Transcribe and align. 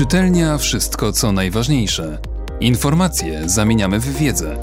Czytelnia 0.00 0.58
wszystko 0.58 1.12
co 1.12 1.32
najważniejsze. 1.32 2.18
Informacje 2.60 3.48
zamieniamy 3.48 4.00
w 4.00 4.18
wiedzę. 4.18 4.60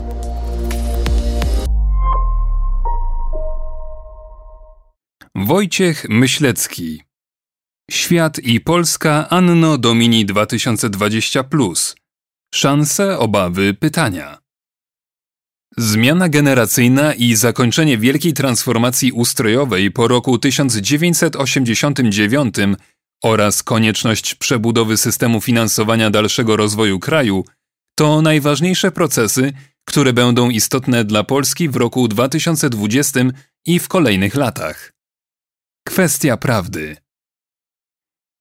Wojciech 5.36 6.10
Myślecki 6.10 7.02
Świat 7.92 8.40
i 8.40 8.62
Polska 8.62 9.30
Anno 9.30 9.78
Domini 9.78 10.26
2020 10.26 11.44
Szanse, 12.54 13.20
obawy, 13.20 13.74
pytania. 13.74 14.38
Zmiana 15.78 16.30
generacyjna 16.30 17.14
i 17.14 17.36
zakończenie 17.36 17.98
wielkiej 17.98 18.34
transformacji 18.34 19.12
ustrojowej 19.12 19.92
po 19.92 20.08
roku 20.08 20.38
1989 20.38 22.56
oraz 23.24 23.64
konieczność 23.64 24.36
przebudowy 24.36 24.98
systemu 24.98 25.42
finansowania 25.42 26.10
dalszego 26.10 26.56
rozwoju 26.56 27.00
kraju 27.00 27.46
to 27.96 28.22
najważniejsze 28.22 28.92
procesy, 28.92 29.54
które 29.86 30.14
będą 30.14 30.50
istotne 30.50 31.06
dla 31.06 31.24
Polski 31.24 31.70
w 31.70 31.76
roku 31.76 32.08
2020 32.08 33.20
i 33.66 33.80
w 33.80 33.88
kolejnych 33.88 34.36
latach. 34.36 34.94
Kwestia 35.88 36.38
prawdy. 36.38 36.98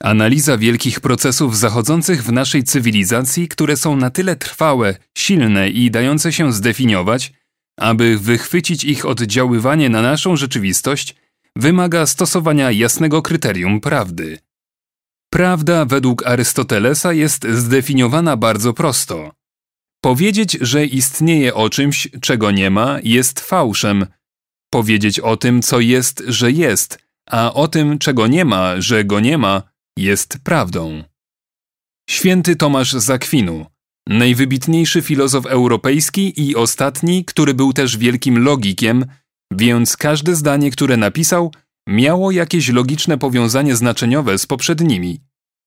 Analiza 0.03 0.59
wielkich 0.59 1.01
procesów 1.01 1.59
zachodzących 1.59 2.25
w 2.25 2.33
naszej 2.33 2.65
cywilizacji, 2.65 3.49
które 3.49 3.77
są 3.77 3.97
na 3.97 4.11
tyle 4.11 4.37
trwałe, 4.37 4.95
silne 5.19 5.71
i 5.71 5.91
dające 5.91 6.33
się 6.33 6.53
zdefiniować, 6.53 7.33
aby 7.79 8.19
wychwycić 8.19 8.85
ich 8.85 9.07
oddziaływanie 9.07 9.89
na 9.89 10.03
naszą 10.03 10.37
rzeczywistość, 10.37 11.15
wymaga 11.57 12.07
stosowania 12.07 12.71
jasnego 12.71 13.23
kryterium 13.23 13.81
prawdy. 13.81 14.39
Prawda 15.31 15.85
według 15.85 16.27
Arystotelesa 16.27 17.13
jest 17.13 17.47
zdefiniowana 17.49 18.37
bardzo 18.37 18.73
prosto. 18.73 19.33
Powiedzieć, 20.05 20.59
że 20.61 20.87
istnieje 20.87 21.55
o 21.55 21.71
czymś, 21.71 22.09
czego 22.21 22.51
nie 22.51 22.71
ma, 22.71 22.99
jest 23.03 23.41
fałszem. 23.41 24.07
Powiedzieć 24.71 25.21
o 25.21 25.37
tym, 25.37 25.63
co 25.63 25.81
jest, 25.81 26.23
że 26.27 26.53
jest, 26.53 26.99
a 27.31 27.53
o 27.53 27.69
tym, 27.69 27.99
czego 27.99 28.27
nie 28.27 28.45
ma, 28.45 28.81
że 28.81 29.05
go 29.05 29.21
nie 29.21 29.39
ma, 29.39 29.63
jest 29.99 30.39
prawdą. 30.45 31.05
Święty 32.11 32.57
Tomasz 32.57 32.93
Zakwinu, 32.93 33.67
najwybitniejszy 34.09 35.03
filozof 35.03 35.47
europejski 35.47 36.43
i 36.49 36.57
ostatni, 36.57 37.25
który 37.25 37.55
był 37.55 37.73
też 37.73 37.97
wielkim 37.97 38.45
logikiem, 38.45 39.07
więc 39.53 39.97
każde 39.97 40.35
zdanie, 40.35 40.71
które 40.71 40.97
napisał, 40.97 41.53
miało 41.87 42.31
jakieś 42.31 42.69
logiczne 42.69 43.19
powiązanie 43.19 43.77
znaczeniowe 43.77 44.39
z 44.39 44.47
poprzednimi. 44.47 45.21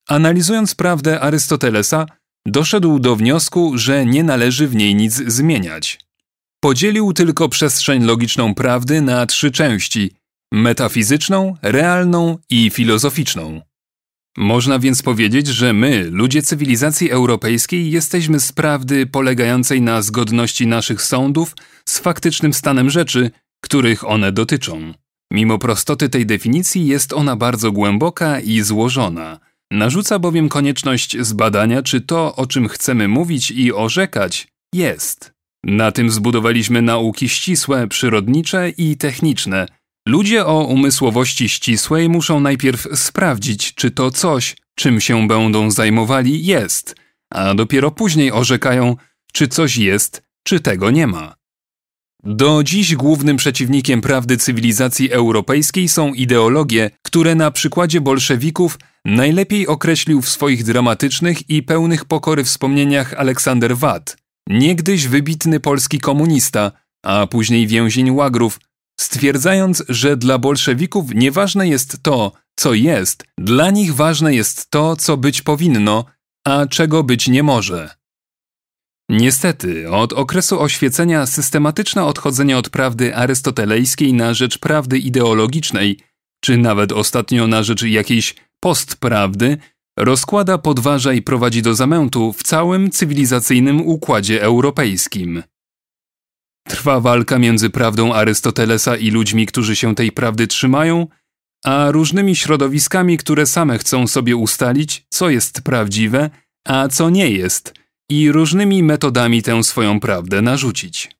Analizując 0.07 0.75
prawdę 0.75 1.19
Arystotelesa, 1.19 2.05
doszedł 2.45 2.99
do 2.99 3.15
wniosku, 3.15 3.77
że 3.77 4.05
nie 4.05 4.23
należy 4.23 4.67
w 4.67 4.75
niej 4.75 4.95
nic 4.95 5.13
zmieniać. 5.13 5.99
Podzielił 6.63 7.13
tylko 7.13 7.49
przestrzeń 7.49 8.03
logiczną 8.03 8.55
prawdy 8.55 9.01
na 9.01 9.25
trzy 9.25 9.51
części: 9.51 10.11
metafizyczną, 10.53 11.55
realną 11.61 12.37
i 12.49 12.69
filozoficzną. 12.69 13.61
Można 14.37 14.79
więc 14.79 15.01
powiedzieć, 15.01 15.47
że 15.47 15.73
my, 15.73 16.09
ludzie 16.11 16.41
cywilizacji 16.41 17.11
europejskiej, 17.11 17.91
jesteśmy 17.91 18.39
z 18.39 18.51
prawdy 18.51 19.05
polegającej 19.05 19.81
na 19.81 20.01
zgodności 20.01 20.67
naszych 20.67 21.01
sądów 21.01 21.55
z 21.85 21.99
faktycznym 21.99 22.53
stanem 22.53 22.89
rzeczy, 22.89 23.31
których 23.63 24.07
one 24.07 24.31
dotyczą. 24.31 24.93
Mimo 25.31 25.57
prostoty 25.57 26.09
tej 26.09 26.25
definicji 26.25 26.87
jest 26.87 27.13
ona 27.13 27.35
bardzo 27.35 27.71
głęboka 27.71 28.39
i 28.39 28.61
złożona. 28.61 29.39
Narzuca 29.71 30.19
bowiem 30.19 30.49
konieczność 30.49 31.17
zbadania, 31.19 31.83
czy 31.83 32.01
to, 32.01 32.35
o 32.35 32.47
czym 32.47 32.67
chcemy 32.67 33.07
mówić 33.07 33.51
i 33.51 33.73
orzekać, 33.73 34.47
jest. 34.73 35.33
Na 35.63 35.91
tym 35.91 36.09
zbudowaliśmy 36.09 36.81
nauki 36.81 37.29
ścisłe, 37.29 37.87
przyrodnicze 37.87 38.69
i 38.69 38.97
techniczne– 38.97 39.65
Ludzie 40.09 40.45
o 40.45 40.63
umysłowości 40.63 41.49
ścisłej 41.49 42.09
muszą 42.09 42.39
najpierw 42.39 42.87
sprawdzić, 42.99 43.73
czy 43.73 43.91
to 43.91 44.11
coś, 44.11 44.55
czym 44.75 45.01
się 45.01 45.27
będą 45.27 45.71
zajmowali, 45.71 46.45
jest, 46.45 46.95
a 47.33 47.53
dopiero 47.53 47.91
później 47.91 48.31
orzekają, 48.31 48.95
czy 49.33 49.47
coś 49.47 49.77
jest, 49.77 50.23
czy 50.43 50.59
tego 50.59 50.91
nie 50.91 51.07
ma. 51.07 51.35
Do 52.23 52.63
dziś 52.63 52.95
głównym 52.95 53.37
przeciwnikiem 53.37 54.01
prawdy 54.01 54.37
cywilizacji 54.37 55.11
europejskiej 55.11 55.89
są 55.89 56.13
ideologie, 56.13 56.91
które 57.03 57.35
na 57.35 57.51
przykładzie 57.51 58.01
bolszewików 58.01 58.79
najlepiej 59.05 59.67
określił 59.67 60.21
w 60.21 60.29
swoich 60.29 60.63
dramatycznych 60.63 61.49
i 61.49 61.63
pełnych 61.63 62.05
pokory 62.05 62.43
wspomnieniach 62.43 63.13
Aleksander 63.13 63.77
Watt, 63.77 64.17
niegdyś 64.49 65.07
wybitny 65.07 65.59
polski 65.59 65.99
komunista, 65.99 66.71
a 67.05 67.27
później 67.27 67.67
więzień 67.67 68.11
łagrów, 68.11 68.59
stwierdzając, 68.99 69.83
że 69.89 70.17
dla 70.17 70.37
bolszewików 70.37 71.05
nieważne 71.15 71.67
jest 71.67 72.03
to, 72.03 72.31
co 72.55 72.73
jest, 72.73 73.23
dla 73.37 73.71
nich 73.71 73.95
ważne 73.95 74.35
jest 74.35 74.71
to, 74.71 74.95
co 74.95 75.17
być 75.17 75.41
powinno, 75.41 76.05
a 76.47 76.67
czego 76.67 77.03
być 77.03 77.27
nie 77.27 77.43
może. 77.43 77.98
Niestety, 79.09 79.89
od 79.91 80.13
okresu 80.13 80.61
oświecenia 80.61 81.25
systematyczne 81.25 82.05
odchodzenie 82.05 82.57
od 82.57 82.69
prawdy 82.69 83.15
arystotelejskiej 83.15 84.13
na 84.13 84.33
rzecz 84.33 84.57
prawdy 84.57 84.99
ideologicznej, 84.99 85.99
czy 86.43 86.57
nawet 86.57 86.91
ostatnio 86.91 87.47
na 87.47 87.63
rzecz 87.63 87.81
jakiejś 87.83 88.35
postprawdy, 88.59 89.57
rozkłada, 89.97 90.57
podważa 90.57 91.13
i 91.13 91.21
prowadzi 91.21 91.61
do 91.61 91.75
zamętu 91.75 92.33
w 92.33 92.43
całym 92.43 92.91
cywilizacyjnym 92.91 93.81
układzie 93.81 94.43
europejskim. 94.43 95.43
Trwa 96.67 96.99
walka 96.99 97.39
między 97.39 97.69
prawdą 97.69 98.13
Arystotelesa 98.13 98.95
i 98.95 99.11
ludźmi, 99.11 99.45
którzy 99.45 99.75
się 99.75 99.95
tej 99.95 100.11
prawdy 100.11 100.47
trzymają, 100.47 101.07
a 101.65 101.91
różnymi 101.91 102.35
środowiskami, 102.35 103.17
które 103.17 103.45
same 103.45 103.77
chcą 103.77 104.07
sobie 104.07 104.35
ustalić, 104.35 105.05
co 105.09 105.29
jest 105.29 105.61
prawdziwe, 105.61 106.29
a 106.67 106.87
co 106.87 107.09
nie 107.09 107.31
jest, 107.31 107.78
i 108.09 108.31
różnymi 108.31 108.83
metodami 108.83 109.43
tę 109.43 109.63
swoją 109.63 109.99
prawdę 109.99 110.41
narzucić. 110.41 111.11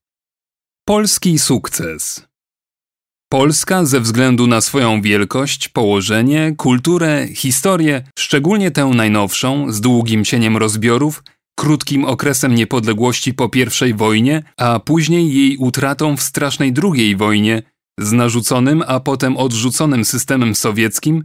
Polski 0.86 1.40
sukces 1.40 2.30
Polska 3.32 3.86
ze 3.86 4.00
względu 4.00 4.48
na 4.48 4.62
swoją 4.62 5.02
wielkość, 5.02 5.68
położenie, 5.68 6.54
kulturę, 6.58 7.28
historię, 7.36 8.04
szczególnie 8.20 8.72
tę 8.72 8.86
najnowszą, 8.86 9.72
z 9.72 9.82
długim 9.82 10.26
cieniem 10.26 10.58
rozbiorów, 10.58 11.24
krótkim 11.60 12.06
okresem 12.06 12.56
niepodległości 12.56 13.34
po 13.34 13.50
I 13.88 13.94
wojnie, 13.94 14.44
a 14.58 14.80
później 14.80 15.34
jej 15.34 15.58
utratą 15.58 16.18
w 16.18 16.22
strasznej 16.22 16.74
II 16.84 17.16
wojnie, 17.16 17.64
z 18.00 18.12
narzuconym, 18.12 18.84
a 18.88 19.00
potem 19.00 19.38
odrzuconym 19.38 20.06
systemem 20.06 20.56
sowieckim, 20.56 21.24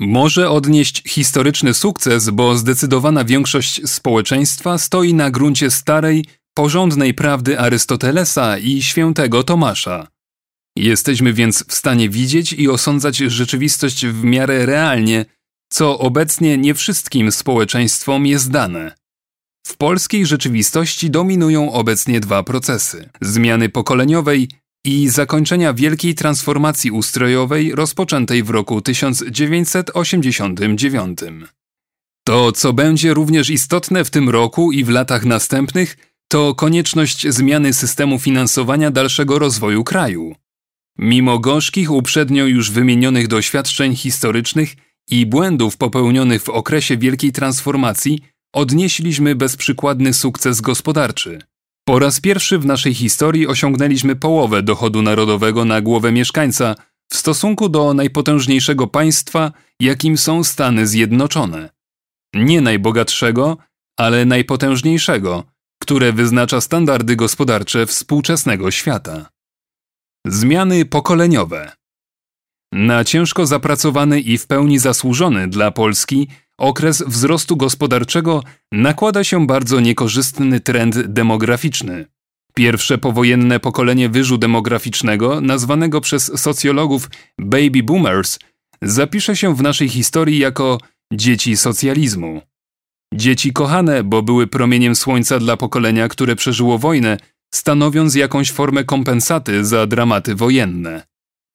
może 0.00 0.50
odnieść 0.50 1.02
historyczny 1.08 1.74
sukces, 1.74 2.30
bo 2.30 2.56
zdecydowana 2.56 3.24
większość 3.24 3.88
społeczeństwa 3.88 4.78
stoi 4.78 5.14
na 5.14 5.30
gruncie 5.30 5.70
starej, 5.70 6.24
porządnej 6.54 7.14
prawdy 7.14 7.60
Arystotelesa 7.60 8.58
i 8.58 8.82
świętego 8.82 9.42
Tomasza. 9.42 10.08
Jesteśmy 10.76 11.32
więc 11.32 11.64
w 11.68 11.74
stanie 11.74 12.08
widzieć 12.08 12.52
i 12.52 12.68
osądzać 12.68 13.16
rzeczywistość 13.16 14.06
w 14.06 14.24
miarę 14.24 14.66
realnie, 14.66 15.24
co 15.72 15.98
obecnie 15.98 16.58
nie 16.58 16.74
wszystkim 16.74 17.32
społeczeństwom 17.32 18.26
jest 18.26 18.50
dane. 18.50 18.94
W 19.66 19.76
polskiej 19.76 20.26
rzeczywistości 20.26 21.10
dominują 21.10 21.72
obecnie 21.72 22.20
dwa 22.20 22.42
procesy: 22.42 23.10
zmiany 23.20 23.68
pokoleniowej 23.68 24.48
i 24.84 25.08
zakończenia 25.08 25.74
wielkiej 25.74 26.14
transformacji 26.14 26.90
ustrojowej 26.90 27.74
rozpoczętej 27.74 28.42
w 28.42 28.50
roku 28.50 28.80
1989. 28.80 31.18
To, 32.24 32.52
co 32.52 32.72
będzie 32.72 33.14
również 33.14 33.50
istotne 33.50 34.04
w 34.04 34.10
tym 34.10 34.28
roku 34.28 34.72
i 34.72 34.84
w 34.84 34.88
latach 34.88 35.24
następnych, 35.24 35.96
to 36.28 36.54
konieczność 36.54 37.28
zmiany 37.28 37.72
systemu 37.72 38.18
finansowania 38.18 38.90
dalszego 38.90 39.38
rozwoju 39.38 39.84
kraju. 39.84 40.34
Mimo 40.98 41.38
gorzkich 41.38 41.90
uprzednio 41.90 42.46
już 42.46 42.70
wymienionych 42.70 43.28
doświadczeń 43.28 43.96
historycznych 43.96 44.74
i 45.10 45.26
błędów 45.26 45.76
popełnionych 45.76 46.42
w 46.42 46.48
okresie 46.48 46.96
wielkiej 46.96 47.32
transformacji, 47.32 48.20
odnieśliśmy 48.52 49.34
bezprzykładny 49.34 50.14
sukces 50.14 50.60
gospodarczy. 50.60 51.38
Po 51.84 51.98
raz 51.98 52.20
pierwszy 52.20 52.58
w 52.58 52.66
naszej 52.66 52.94
historii 52.94 53.46
osiągnęliśmy 53.46 54.16
połowę 54.16 54.62
dochodu 54.62 55.02
narodowego 55.02 55.64
na 55.64 55.80
głowę 55.80 56.12
mieszkańca 56.12 56.74
w 57.12 57.16
stosunku 57.16 57.68
do 57.68 57.94
najpotężniejszego 57.94 58.86
państwa, 58.86 59.52
jakim 59.80 60.18
są 60.18 60.44
Stany 60.44 60.86
Zjednoczone. 60.86 61.70
Nie 62.34 62.60
najbogatszego, 62.60 63.56
ale 63.98 64.24
najpotężniejszego, 64.24 65.44
które 65.82 66.12
wyznacza 66.12 66.60
standardy 66.60 67.16
gospodarcze 67.16 67.86
współczesnego 67.86 68.70
świata. 68.70 69.30
Zmiany 70.26 70.84
pokoleniowe. 70.84 71.72
Na 72.72 73.04
ciężko 73.04 73.46
zapracowany 73.46 74.20
i 74.20 74.38
w 74.38 74.46
pełni 74.46 74.78
zasłużony 74.78 75.48
dla 75.48 75.70
Polski 75.70 76.28
okres 76.60 77.02
wzrostu 77.06 77.56
gospodarczego 77.56 78.42
nakłada 78.72 79.24
się 79.24 79.46
bardzo 79.46 79.80
niekorzystny 79.80 80.60
trend 80.60 81.00
demograficzny. 81.00 82.06
Pierwsze 82.54 82.98
powojenne 82.98 83.60
pokolenie 83.60 84.08
wyżu 84.08 84.38
demograficznego, 84.38 85.40
nazwanego 85.40 86.00
przez 86.00 86.40
socjologów 86.40 87.10
baby 87.38 87.82
boomers, 87.82 88.38
zapisze 88.82 89.36
się 89.36 89.54
w 89.54 89.62
naszej 89.62 89.88
historii 89.88 90.38
jako 90.38 90.78
dzieci 91.12 91.56
socjalizmu. 91.56 92.42
Dzieci 93.14 93.52
kochane, 93.52 94.04
bo 94.04 94.22
były 94.22 94.46
promieniem 94.46 94.94
słońca 94.94 95.38
dla 95.38 95.56
pokolenia, 95.56 96.08
które 96.08 96.36
przeżyło 96.36 96.78
wojnę, 96.78 97.18
stanowiąc 97.54 98.14
jakąś 98.14 98.52
formę 98.52 98.84
kompensaty 98.84 99.64
za 99.64 99.86
dramaty 99.86 100.34
wojenne. 100.34 101.02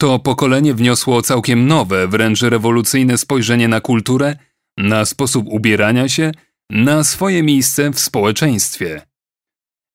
To 0.01 0.19
pokolenie 0.19 0.73
wniosło 0.73 1.21
całkiem 1.21 1.67
nowe, 1.67 2.07
wręcz 2.07 2.41
rewolucyjne 2.41 3.17
spojrzenie 3.17 3.67
na 3.67 3.81
kulturę, 3.81 4.35
na 4.77 5.05
sposób 5.05 5.45
ubierania 5.47 6.09
się, 6.09 6.31
na 6.69 7.03
swoje 7.03 7.43
miejsce 7.43 7.91
w 7.91 7.99
społeczeństwie. 7.99 9.01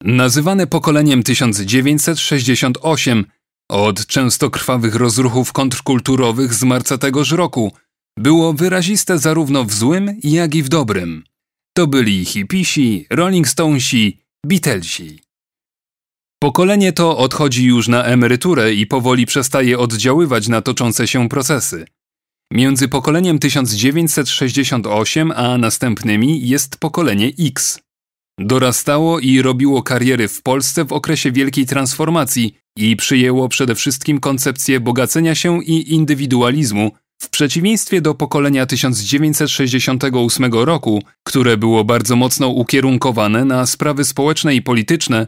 Nazywane 0.03 0.67
pokoleniem 0.67 1.23
1968 1.23 3.25
od 3.71 4.07
często 4.07 4.51
krwawych 4.51 4.95
rozruchów 4.95 5.53
kontrkulturowych 5.53 6.55
z 6.55 6.63
marca 6.63 6.99
tegoż 6.99 7.31
roku 7.31 7.73
było 8.19 8.53
wyraziste 8.53 9.19
zarówno 9.19 9.65
w 9.65 9.73
złym, 9.73 10.21
jak 10.23 10.55
i 10.55 10.63
w 10.63 10.69
dobrym. 10.69 11.25
To 11.77 11.87
byli 11.87 12.25
hipisi, 12.25 13.07
Rolling 13.11 13.49
Stonesi, 13.49 14.21
Beatlesi. 14.47 15.21
Pokolenie 16.43 16.93
to 16.93 17.19
odchodzi 17.19 17.65
już 17.65 17.89
na 17.89 18.05
emeryturę 18.05 18.75
i 18.75 18.87
powoli 18.87 19.27
przestaje 19.27 19.79
oddziaływać 19.79 20.49
na 20.49 20.63
toczące 20.63 21.09
się 21.09 21.29
procesy. 21.29 21.87
Między 22.53 22.89
pokoleniem 22.89 23.39
1968 23.39 25.33
a 25.37 25.59
następnymi 25.59 26.49
jest 26.49 26.77
pokolenie 26.77 27.33
X. 27.39 27.81
Dorastało 28.39 29.21
i 29.21 29.43
robiło 29.43 29.83
kariery 29.83 30.29
w 30.29 30.43
Polsce 30.43 30.85
w 30.85 30.93
okresie 30.93 31.33
wielkiej 31.33 31.67
transformacji 31.67 32.55
i 32.77 32.97
przyjęło 32.97 33.49
przede 33.49 33.75
wszystkim 33.75 34.21
koncepcję 34.21 34.81
bogacenia 34.81 35.35
się 35.35 35.65
i 35.65 35.95
indywidualizmu, 35.95 36.91
w 37.23 37.29
przeciwieństwie 37.29 38.01
do 38.01 38.15
pokolenia 38.15 38.67
1968 38.67 40.53
roku, 40.53 41.03
które 41.23 41.57
było 41.57 41.85
bardzo 41.85 42.17
mocno 42.17 42.49
ukierunkowane 42.49 43.45
na 43.45 43.67
sprawy 43.67 44.05
społeczne 44.05 44.55
i 44.55 44.63
polityczne, 44.63 45.27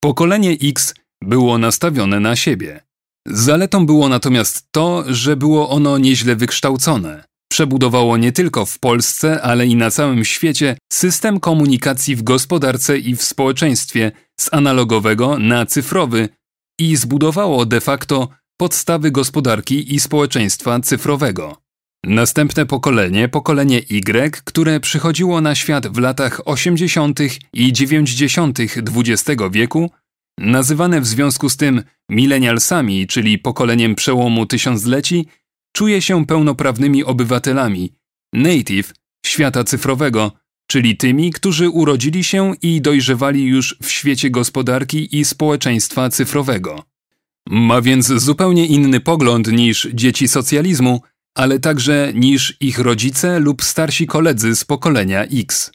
pokolenie 0.00 0.56
X 0.62 0.94
było 1.22 1.58
nastawione 1.58 2.20
na 2.20 2.36
siebie. 2.36 2.80
Zaletą 3.26 3.86
było 3.86 4.08
natomiast 4.08 4.66
to, 4.70 5.04
że 5.06 5.36
było 5.36 5.70
ono 5.70 5.98
nieźle 5.98 6.36
wykształcone. 6.36 7.24
Przebudowało 7.52 8.16
nie 8.16 8.32
tylko 8.32 8.66
w 8.66 8.78
Polsce, 8.78 9.42
ale 9.42 9.66
i 9.66 9.76
na 9.76 9.90
całym 9.90 10.24
świecie 10.24 10.76
system 10.92 11.40
komunikacji 11.40 12.16
w 12.16 12.22
gospodarce 12.22 12.98
i 12.98 13.16
w 13.16 13.22
społeczeństwie 13.22 14.12
z 14.40 14.54
analogowego 14.54 15.38
na 15.38 15.66
cyfrowy 15.66 16.28
i 16.80 16.96
zbudowało 16.96 17.66
de 17.66 17.80
facto 17.80 18.28
podstawy 18.56 19.10
gospodarki 19.10 19.94
i 19.94 20.00
społeczeństwa 20.00 20.80
cyfrowego. 20.80 21.62
Następne 22.04 22.66
pokolenie, 22.66 23.28
pokolenie 23.28 23.78
Y, 23.78 24.42
które 24.44 24.80
przychodziło 24.80 25.40
na 25.40 25.54
świat 25.54 25.86
w 25.86 25.98
latach 25.98 26.40
80. 26.44 27.20
i 27.52 27.72
90. 27.72 28.58
XX 28.60 29.42
wieku, 29.50 29.90
nazywane 30.38 31.00
w 31.00 31.06
związku 31.06 31.48
z 31.48 31.56
tym 31.56 31.82
milenialsami, 32.08 33.06
czyli 33.06 33.38
pokoleniem 33.38 33.94
przełomu 33.94 34.46
tysiącleci, 34.46 35.26
czuje 35.76 36.02
się 36.02 36.26
pełnoprawnymi 36.26 37.04
obywatelami, 37.04 37.92
native, 38.32 38.94
świata 39.26 39.64
cyfrowego, 39.64 40.32
czyli 40.66 40.96
tymi, 40.96 41.32
którzy 41.32 41.68
urodzili 41.70 42.24
się 42.24 42.52
i 42.62 42.80
dojrzewali 42.80 43.44
już 43.44 43.76
w 43.82 43.90
świecie 43.90 44.30
gospodarki 44.30 45.18
i 45.18 45.24
społeczeństwa 45.24 46.10
cyfrowego. 46.10 46.84
Ma 47.48 47.80
więc 47.80 48.06
zupełnie 48.06 48.66
inny 48.66 49.00
pogląd 49.00 49.52
niż 49.52 49.88
dzieci 49.94 50.28
socjalizmu, 50.28 51.00
ale 51.34 51.58
także 51.58 52.12
niż 52.14 52.56
ich 52.60 52.78
rodzice 52.78 53.40
lub 53.40 53.62
starsi 53.62 54.06
koledzy 54.06 54.56
z 54.56 54.64
pokolenia 54.64 55.24
X. 55.24 55.72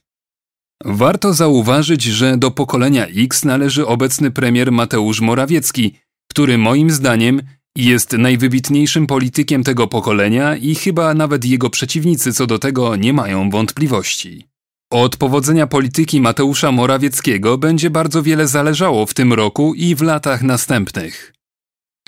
Warto 0.86 1.34
zauważyć, 1.34 2.04
że 2.04 2.38
do 2.38 2.52
pokolenia 2.52 3.08
X 3.08 3.46
należy 3.46 3.88
obecny 3.88 4.32
premier 4.32 4.72
Mateusz 4.72 5.22
Morawiecki, 5.22 5.94
który 6.32 6.58
moim 6.58 6.92
zdaniem 6.92 7.42
jest 7.78 8.14
najwybitniejszym 8.14 9.08
politykiem 9.08 9.64
tego 9.64 9.88
pokolenia 9.88 10.56
i 10.56 10.76
chyba 10.76 11.14
nawet 11.14 11.46
jego 11.46 11.70
przeciwnicy 11.70 12.34
co 12.34 12.48
do 12.48 12.60
tego 12.60 12.96
nie 12.96 13.14
mają 13.14 13.50
wątpliwości. 13.50 14.48
Od 14.92 15.18
powodzenia 15.18 15.68
polityki 15.68 16.22
Mateusza 16.22 16.72
Morawieckiego 16.72 17.58
będzie 17.58 17.90
bardzo 17.90 18.24
wiele 18.24 18.48
zależało 18.48 19.06
w 19.06 19.14
tym 19.14 19.34
roku 19.34 19.74
i 19.74 19.96
w 19.96 20.02
latach 20.02 20.44
następnych. 20.44 21.34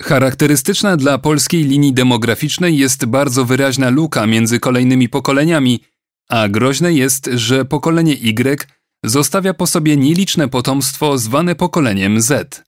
Charakterystyczna 0.02 0.96
dla 0.96 1.18
polskiej 1.18 1.64
linii 1.64 1.92
demograficznej 1.92 2.78
jest 2.78 3.06
bardzo 3.06 3.44
wyraźna 3.44 3.90
luka 3.90 4.26
między 4.26 4.60
kolejnymi 4.60 5.08
pokoleniami, 5.08 5.80
a 6.30 6.48
groźne 6.48 6.92
jest, 6.92 7.30
że 7.34 7.64
pokolenie 7.64 8.12
Y 8.12 8.66
zostawia 9.04 9.54
po 9.54 9.66
sobie 9.66 9.96
nieliczne 9.96 10.48
potomstwo 10.48 11.18
zwane 11.18 11.54
pokoleniem 11.54 12.20
Z. 12.20 12.64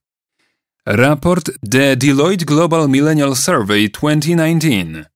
Raport 0.86 1.50
The 1.70 1.96
Deloitte 1.96 2.44
Global 2.44 2.88
Millennial 2.88 3.36
Survey 3.36 3.90
2019 3.90 5.12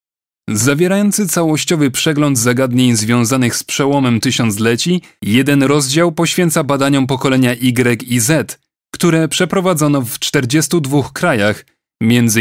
Zawierający 0.48 1.28
całościowy 1.28 1.90
przegląd 1.90 2.38
zagadnień 2.38 2.96
związanych 2.96 3.56
z 3.56 3.64
przełomem 3.64 4.20
tysiącleci, 4.20 5.02
jeden 5.22 5.62
rozdział 5.62 6.12
poświęca 6.12 6.64
badaniom 6.64 7.06
pokolenia 7.06 7.52
Y 7.52 8.02
i 8.02 8.20
Z, 8.20 8.58
które 8.94 9.28
przeprowadzono 9.28 10.02
w 10.02 10.18
42 10.18 11.02
krajach– 11.12 11.64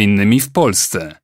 innymi 0.02 0.40
w 0.40 0.52
Polsce. 0.52 1.16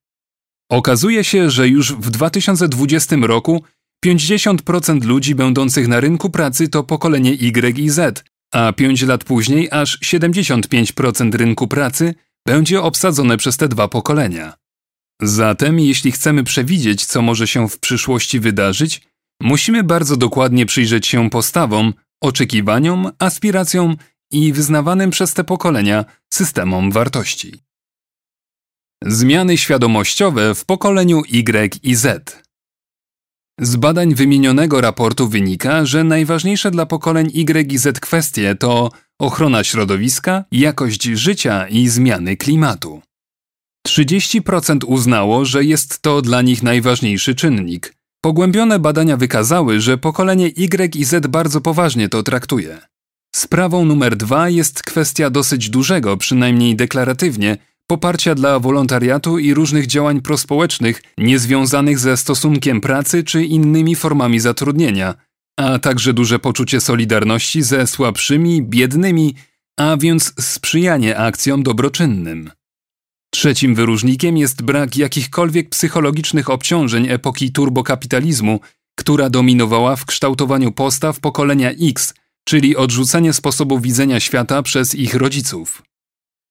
Okazuje 0.69 1.23
się, 1.23 1.49
że 1.49 1.67
już 1.67 1.93
w 1.93 2.09
2020 2.09 3.15
roku 3.15 3.63
50% 4.05 5.03
ludzi 5.03 5.35
będących 5.35 5.87
na 5.87 5.99
rynku 5.99 6.29
pracy 6.29 6.69
to 6.69 6.83
pokolenie 6.83 7.31
Y 7.31 7.79
i 7.79 7.89
Z, 7.89 8.23
a 8.53 8.73
5 8.73 9.01
lat 9.01 9.23
później 9.23 9.67
aż 9.71 9.99
75% 9.99 11.35
rynku 11.35 11.67
pracy 11.67 12.15
będzie 12.47 12.81
obsadzone 12.81 13.37
przez 13.37 13.57
te 13.57 13.67
dwa 13.67 13.87
pokolenia. 13.87 14.53
Zatem, 15.21 15.79
jeśli 15.79 16.11
chcemy 16.11 16.43
przewidzieć, 16.43 17.05
co 17.05 17.21
może 17.21 17.47
się 17.47 17.69
w 17.69 17.79
przyszłości 17.79 18.39
wydarzyć, 18.39 19.01
musimy 19.41 19.83
bardzo 19.83 20.17
dokładnie 20.17 20.65
przyjrzeć 20.65 21.07
się 21.07 21.29
postawom, 21.29 21.93
oczekiwaniom, 22.21 23.11
aspiracjom 23.19 23.97
i 24.31 24.53
wyznawanym 24.53 25.09
przez 25.09 25.33
te 25.33 25.43
pokolenia 25.43 26.05
systemom 26.33 26.91
wartości. 26.91 27.53
Zmiany 29.03 29.57
świadomościowe 29.57 30.55
w 30.55 30.65
pokoleniu 30.65 31.21
Y 31.27 31.79
i 31.83 31.95
Z. 31.95 32.41
Z 33.63 33.75
badań 33.75 34.15
wymienionego 34.15 34.81
raportu 34.81 35.27
wynika, 35.27 35.85
że 35.85 36.03
najważniejsze 36.03 36.71
dla 36.71 36.85
pokoleń 36.85 37.31
Y 37.33 37.71
i 37.71 37.77
Z 37.77 37.99
kwestie 37.99 38.55
to 38.55 38.91
ochrona 39.19 39.63
środowiska, 39.63 40.43
jakość 40.51 41.03
życia 41.03 41.67
i 41.67 41.87
zmiany 41.87 42.37
klimatu. 42.37 43.01
30% 43.87 44.79
uznało, 44.85 45.45
że 45.45 45.63
jest 45.63 46.01
to 46.01 46.21
dla 46.21 46.41
nich 46.41 46.63
najważniejszy 46.63 47.35
czynnik. 47.35 47.95
Pogłębione 48.21 48.79
badania 48.79 49.17
wykazały, 49.17 49.81
że 49.81 49.97
pokolenie 49.97 50.47
Y 50.47 50.95
i 50.95 51.03
Z 51.03 51.27
bardzo 51.27 51.61
poważnie 51.61 52.09
to 52.09 52.23
traktuje. 52.23 52.79
Sprawą 53.35 53.85
numer 53.85 54.17
dwa 54.17 54.49
jest 54.49 54.83
kwestia 54.83 55.29
dosyć 55.29 55.69
dużego, 55.69 56.17
przynajmniej 56.17 56.75
deklaratywnie, 56.75 57.57
poparcia 57.91 58.35
dla 58.35 58.59
wolontariatu 58.59 59.39
i 59.39 59.53
różnych 59.53 59.87
działań 59.87 60.21
prospołecznych 60.21 61.01
niezwiązanych 61.17 61.99
ze 61.99 62.17
stosunkiem 62.17 62.81
pracy 62.81 63.23
czy 63.23 63.45
innymi 63.45 63.95
formami 63.95 64.39
zatrudnienia, 64.39 65.15
a 65.57 65.79
także 65.79 66.13
duże 66.13 66.39
poczucie 66.39 66.81
solidarności 66.81 67.61
ze 67.61 67.87
słabszymi, 67.87 68.63
biednymi, 68.63 69.35
a 69.79 69.97
więc 69.97 70.33
sprzyjanie 70.39 71.17
akcjom 71.17 71.63
dobroczynnym. 71.63 72.51
Trzecim 73.33 73.75
wyróżnikiem 73.75 74.37
jest 74.37 74.61
brak 74.61 74.97
jakichkolwiek 74.97 75.69
psychologicznych 75.69 76.49
obciążeń 76.49 77.07
epoki 77.09 77.51
turbokapitalizmu, 77.51 78.59
która 78.95 79.29
dominowała 79.29 79.95
w 79.95 80.05
kształtowaniu 80.05 80.71
postaw 80.71 81.19
pokolenia 81.19 81.71
X, 81.71 82.13
czyli 82.47 82.75
odrzucenie 82.75 83.33
sposobu 83.33 83.79
widzenia 83.79 84.19
świata 84.19 84.63
przez 84.63 84.95
ich 84.95 85.15
rodziców. 85.15 85.90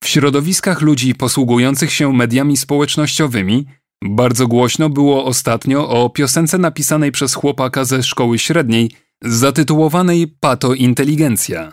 W 0.05 0.09
środowiskach 0.09 0.81
ludzi 0.81 1.15
posługujących 1.15 1.93
się 1.93 2.13
mediami 2.13 2.57
społecznościowymi 2.57 3.67
bardzo 4.05 4.49
głośno 4.49 4.89
było 4.89 5.25
ostatnio 5.25 5.89
o 5.89 6.11
piosence 6.11 6.59
napisanej 6.59 7.13
przez 7.13 7.35
chłopaka 7.35 7.85
ze 7.85 8.03
szkoły 8.03 8.39
średniej 8.39 8.91
zatytułowanej 9.23 10.29
Pato 10.41 10.75
Inteligencja. 10.75 11.73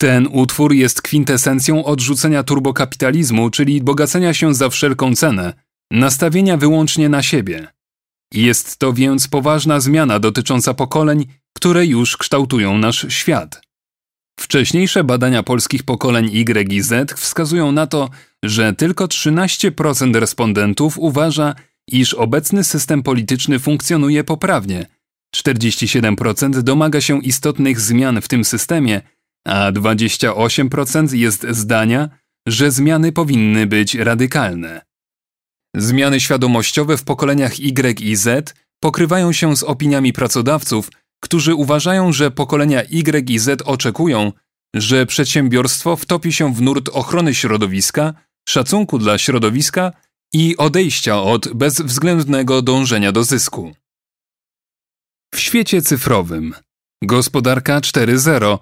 Ten 0.00 0.28
utwór 0.32 0.72
jest 0.72 1.02
kwintesencją 1.02 1.84
odrzucenia 1.84 2.42
turbokapitalizmu, 2.42 3.50
czyli 3.50 3.80
bogacenia 3.80 4.34
się 4.34 4.54
za 4.54 4.68
wszelką 4.68 5.14
cenę, 5.14 5.52
nastawienia 5.90 6.56
wyłącznie 6.56 7.08
na 7.08 7.22
siebie. 7.22 7.68
Jest 8.34 8.78
to 8.78 8.92
więc 8.92 9.28
poważna 9.28 9.80
zmiana 9.80 10.18
dotycząca 10.18 10.74
pokoleń, 10.74 11.26
które 11.56 11.86
już 11.86 12.16
kształtują 12.16 12.78
nasz 12.78 13.06
świat. 13.08 13.63
Wcześniejsze 14.40 15.04
badania 15.04 15.42
polskich 15.42 15.82
pokoleń 15.82 16.30
Y 16.32 16.72
i 16.72 16.80
Z 16.80 17.12
wskazują 17.20 17.72
na 17.72 17.86
to, 17.86 18.10
że 18.44 18.72
tylko 18.72 19.06
13% 19.06 20.14
respondentów 20.14 20.98
uważa, 20.98 21.54
iż 21.88 22.14
obecny 22.14 22.64
system 22.64 23.02
polityczny 23.02 23.58
funkcjonuje 23.58 24.24
poprawnie, 24.24 24.86
47% 25.36 26.62
domaga 26.62 27.00
się 27.00 27.20
istotnych 27.20 27.80
zmian 27.80 28.20
w 28.20 28.28
tym 28.28 28.44
systemie, 28.44 29.00
a 29.46 29.72
28% 29.72 31.14
jest 31.14 31.46
zdania, 31.50 32.08
że 32.48 32.70
zmiany 32.70 33.12
powinny 33.12 33.66
być 33.66 33.94
radykalne. 33.94 34.82
Zmiany 35.76 36.20
świadomościowe 36.20 36.96
w 36.96 37.04
pokoleniach 37.04 37.60
Y 37.60 38.00
i 38.00 38.16
Z 38.16 38.54
pokrywają 38.80 39.32
się 39.32 39.56
z 39.56 39.62
opiniami 39.62 40.12
pracodawców, 40.12 40.90
którzy 41.24 41.54
uważają, 41.54 42.12
że 42.12 42.30
pokolenia 42.30 42.82
Y 42.82 43.30
i 43.30 43.38
Z 43.38 43.62
oczekują, 43.62 44.32
że 44.74 45.06
przedsiębiorstwo 45.06 45.96
wtopi 45.96 46.32
się 46.32 46.54
w 46.54 46.62
nurt 46.62 46.88
ochrony 46.92 47.34
środowiska, 47.34 48.14
szacunku 48.48 48.98
dla 48.98 49.18
środowiska 49.18 49.92
i 50.34 50.56
odejścia 50.56 51.22
od 51.22 51.52
bezwzględnego 51.52 52.62
dążenia 52.62 53.12
do 53.12 53.24
zysku. 53.24 53.74
W 55.34 55.40
świecie 55.40 55.82
cyfrowym 55.82 56.54
Gospodarka 57.04 57.80
4.0 57.80 58.58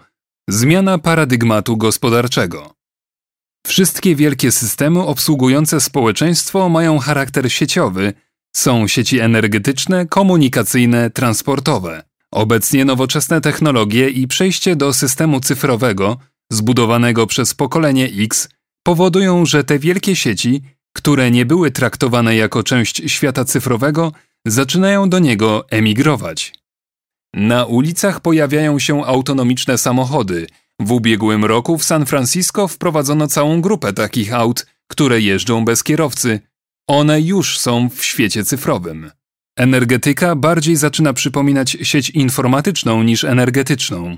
Zmiana 0.48 0.98
paradygmatu 0.98 1.76
gospodarczego. 1.76 2.74
Wszystkie 3.66 4.16
wielkie 4.16 4.52
systemy 4.52 5.00
obsługujące 5.00 5.80
społeczeństwo 5.80 6.68
mają 6.68 6.98
charakter 6.98 7.52
sieciowy, 7.52 8.12
są 8.56 8.88
sieci 8.88 9.20
energetyczne, 9.20 10.06
komunikacyjne, 10.06 11.10
transportowe. 11.10 12.11
Obecnie 12.32 12.84
nowoczesne 12.84 13.40
technologie 13.40 14.08
i 14.08 14.28
przejście 14.28 14.76
do 14.76 14.92
systemu 14.92 15.40
cyfrowego, 15.40 16.16
zbudowanego 16.52 17.26
przez 17.26 17.54
pokolenie 17.54 18.10
X, 18.18 18.48
powodują, 18.82 19.46
że 19.46 19.64
te 19.64 19.78
wielkie 19.78 20.16
sieci, 20.16 20.62
które 20.96 21.30
nie 21.30 21.46
były 21.46 21.70
traktowane 21.70 22.36
jako 22.36 22.62
część 22.62 23.02
świata 23.06 23.44
cyfrowego, 23.44 24.12
zaczynają 24.46 25.10
do 25.10 25.18
niego 25.18 25.64
emigrować. 25.70 26.52
Na 27.34 27.64
ulicach 27.64 28.20
pojawiają 28.20 28.78
się 28.78 29.06
autonomiczne 29.06 29.78
samochody. 29.78 30.46
W 30.80 30.92
ubiegłym 30.92 31.44
roku 31.44 31.78
w 31.78 31.84
San 31.84 32.06
Francisco 32.06 32.68
wprowadzono 32.68 33.28
całą 33.28 33.60
grupę 33.60 33.92
takich 33.92 34.34
aut, 34.34 34.66
które 34.86 35.20
jeżdżą 35.20 35.64
bez 35.64 35.82
kierowcy. 35.82 36.40
One 36.86 37.20
już 37.20 37.58
są 37.58 37.88
w 37.88 38.04
świecie 38.04 38.44
cyfrowym. 38.44 39.10
Energetyka 39.56 40.36
bardziej 40.36 40.76
zaczyna 40.76 41.12
przypominać 41.12 41.76
sieć 41.82 42.10
informatyczną 42.10 43.02
niż 43.02 43.24
energetyczną. 43.24 44.16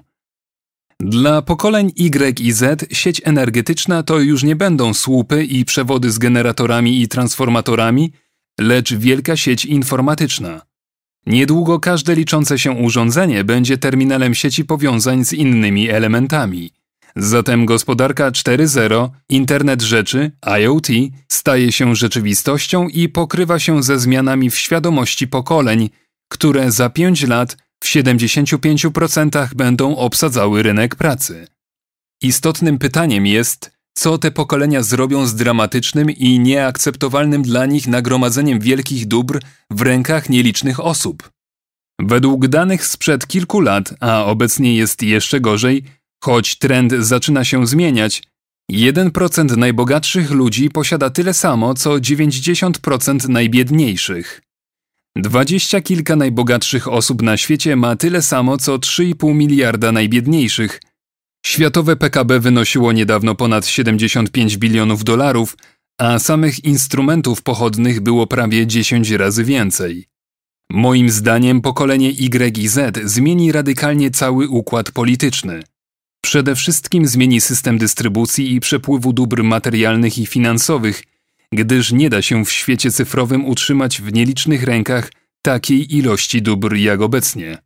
Dla 1.00 1.42
pokoleń 1.42 1.92
Y 1.96 2.40
i 2.40 2.52
Z 2.52 2.86
sieć 2.92 3.20
energetyczna 3.24 4.02
to 4.02 4.18
już 4.18 4.42
nie 4.42 4.56
będą 4.56 4.94
słupy 4.94 5.44
i 5.44 5.64
przewody 5.64 6.10
z 6.10 6.18
generatorami 6.18 7.02
i 7.02 7.08
transformatorami, 7.08 8.12
lecz 8.60 8.94
wielka 8.94 9.36
sieć 9.36 9.64
informatyczna. 9.64 10.62
Niedługo 11.26 11.80
każde 11.80 12.14
liczące 12.14 12.58
się 12.58 12.72
urządzenie 12.72 13.44
będzie 13.44 13.78
terminalem 13.78 14.34
sieci 14.34 14.64
powiązań 14.64 15.24
z 15.24 15.32
innymi 15.32 15.90
elementami. 15.90 16.70
Zatem 17.16 17.66
gospodarka 17.66 18.30
4.0, 18.30 19.10
internet 19.28 19.82
rzeczy, 19.82 20.32
IoT, 20.60 20.86
staje 21.28 21.72
się 21.72 21.96
rzeczywistością 21.96 22.88
i 22.88 23.08
pokrywa 23.08 23.58
się 23.58 23.82
ze 23.82 23.98
zmianami 23.98 24.50
w 24.50 24.58
świadomości 24.58 25.28
pokoleń, 25.28 25.90
które 26.28 26.72
za 26.72 26.90
5 26.90 27.22
lat 27.22 27.56
w 27.84 27.86
75% 27.86 29.54
będą 29.54 29.96
obsadzały 29.96 30.62
rynek 30.62 30.96
pracy. 30.96 31.46
Istotnym 32.22 32.78
pytaniem 32.78 33.26
jest, 33.26 33.70
co 33.94 34.18
te 34.18 34.30
pokolenia 34.30 34.82
zrobią 34.82 35.26
z 35.26 35.34
dramatycznym 35.34 36.10
i 36.10 36.38
nieakceptowalnym 36.40 37.42
dla 37.42 37.66
nich 37.66 37.86
nagromadzeniem 37.86 38.60
wielkich 38.60 39.06
dóbr 39.06 39.40
w 39.70 39.82
rękach 39.82 40.28
nielicznych 40.28 40.80
osób? 40.80 41.30
Według 42.00 42.48
danych 42.48 42.86
sprzed 42.86 43.26
kilku 43.26 43.60
lat, 43.60 43.94
a 44.00 44.24
obecnie 44.24 44.76
jest 44.76 45.02
jeszcze 45.02 45.40
gorzej, 45.40 45.84
choć 46.24 46.58
trend 46.58 46.92
zaczyna 46.92 47.44
się 47.44 47.66
zmieniać, 47.66 48.22
1% 48.72 49.56
najbogatszych 49.56 50.30
ludzi 50.30 50.70
posiada 50.70 51.10
tyle 51.10 51.34
samo, 51.34 51.74
co 51.74 51.90
90% 51.90 53.28
najbiedniejszych. 53.28 54.42
Dwadzieścia 55.16 55.80
kilka 55.80 56.16
najbogatszych 56.16 56.88
osób 56.88 57.22
na 57.22 57.36
świecie 57.36 57.76
ma 57.76 57.96
tyle 57.96 58.22
samo, 58.22 58.58
co 58.58 58.78
3,5 58.78 59.34
miliarda 59.34 59.92
najbiedniejszych– 59.92 60.80
Światowe 61.46 61.96
PKB 61.96 62.40
wynosiło 62.40 62.92
niedawno 62.92 63.34
ponad 63.34 63.66
75 63.66 64.56
bilionów 64.56 65.04
dolarów, 65.04 65.56
a 65.98 66.18
samych 66.18 66.64
instrumentów 66.64 67.42
pochodnych 67.42 68.00
było 68.00 68.26
prawie 68.26 68.66
10 68.66 69.10
razy 69.10 69.44
więcej. 69.44 70.06
Moim 70.70 71.10
zdaniem 71.10 71.60
pokolenie 71.60 72.10
Y 72.10 72.58
i 72.58 72.68
Z 72.68 72.98
zmieni 73.04 73.52
radykalnie 73.52 74.10
cały 74.10 74.48
układ 74.48 74.90
polityczny. 74.90 75.62
Przede 76.24 76.56
wszystkim 76.56 77.06
zmieni 77.06 77.40
system 77.40 77.78
dystrybucji 77.78 78.54
i 78.54 78.60
przepływu 78.60 79.12
dóbr 79.12 79.42
materialnych 79.42 80.18
i 80.18 80.26
finansowych, 80.26 81.02
gdyż 81.52 81.92
nie 81.92 82.10
da 82.10 82.22
się 82.22 82.44
w 82.44 82.52
świecie 82.52 82.90
cyfrowym 82.90 83.44
utrzymać 83.44 84.02
w 84.02 84.12
nielicznych 84.12 84.62
rękach 84.62 85.12
takiej 85.42 85.96
ilości 85.96 86.42
dóbr 86.42 86.74
jak 86.74 87.00
obecnie. 87.00 87.58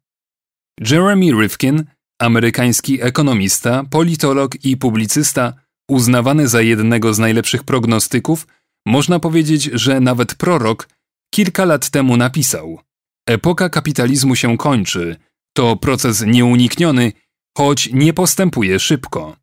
Jeremy 0.91 1.43
Rifkin– 1.43 1.85
Amerykański 2.27 3.03
ekonomista, 3.03 3.85
politolog 3.91 4.65
i 4.65 4.77
publicysta, 4.77 5.53
uznawany 5.91 6.49
za 6.49 6.63
jednego 6.63 7.15
z 7.15 7.19
najlepszych 7.19 7.65
prognostyków, 7.65 8.47
można 8.87 9.19
powiedzieć, 9.21 9.65
że 9.73 10.01
nawet 10.01 10.35
prorok 10.35 10.89
kilka 11.35 11.65
lat 11.65 11.91
temu 11.91 12.17
napisał: 12.17 12.81
Epoka 13.29 13.69
kapitalizmu 13.69 14.37
się 14.37 14.57
kończy, 14.57 15.17
to 15.53 15.77
proces 15.77 16.25
nieunikniony, 16.27 17.13
choć 17.59 17.91
nie 17.93 18.13
postępuje 18.13 18.81
szybko. 18.81 19.37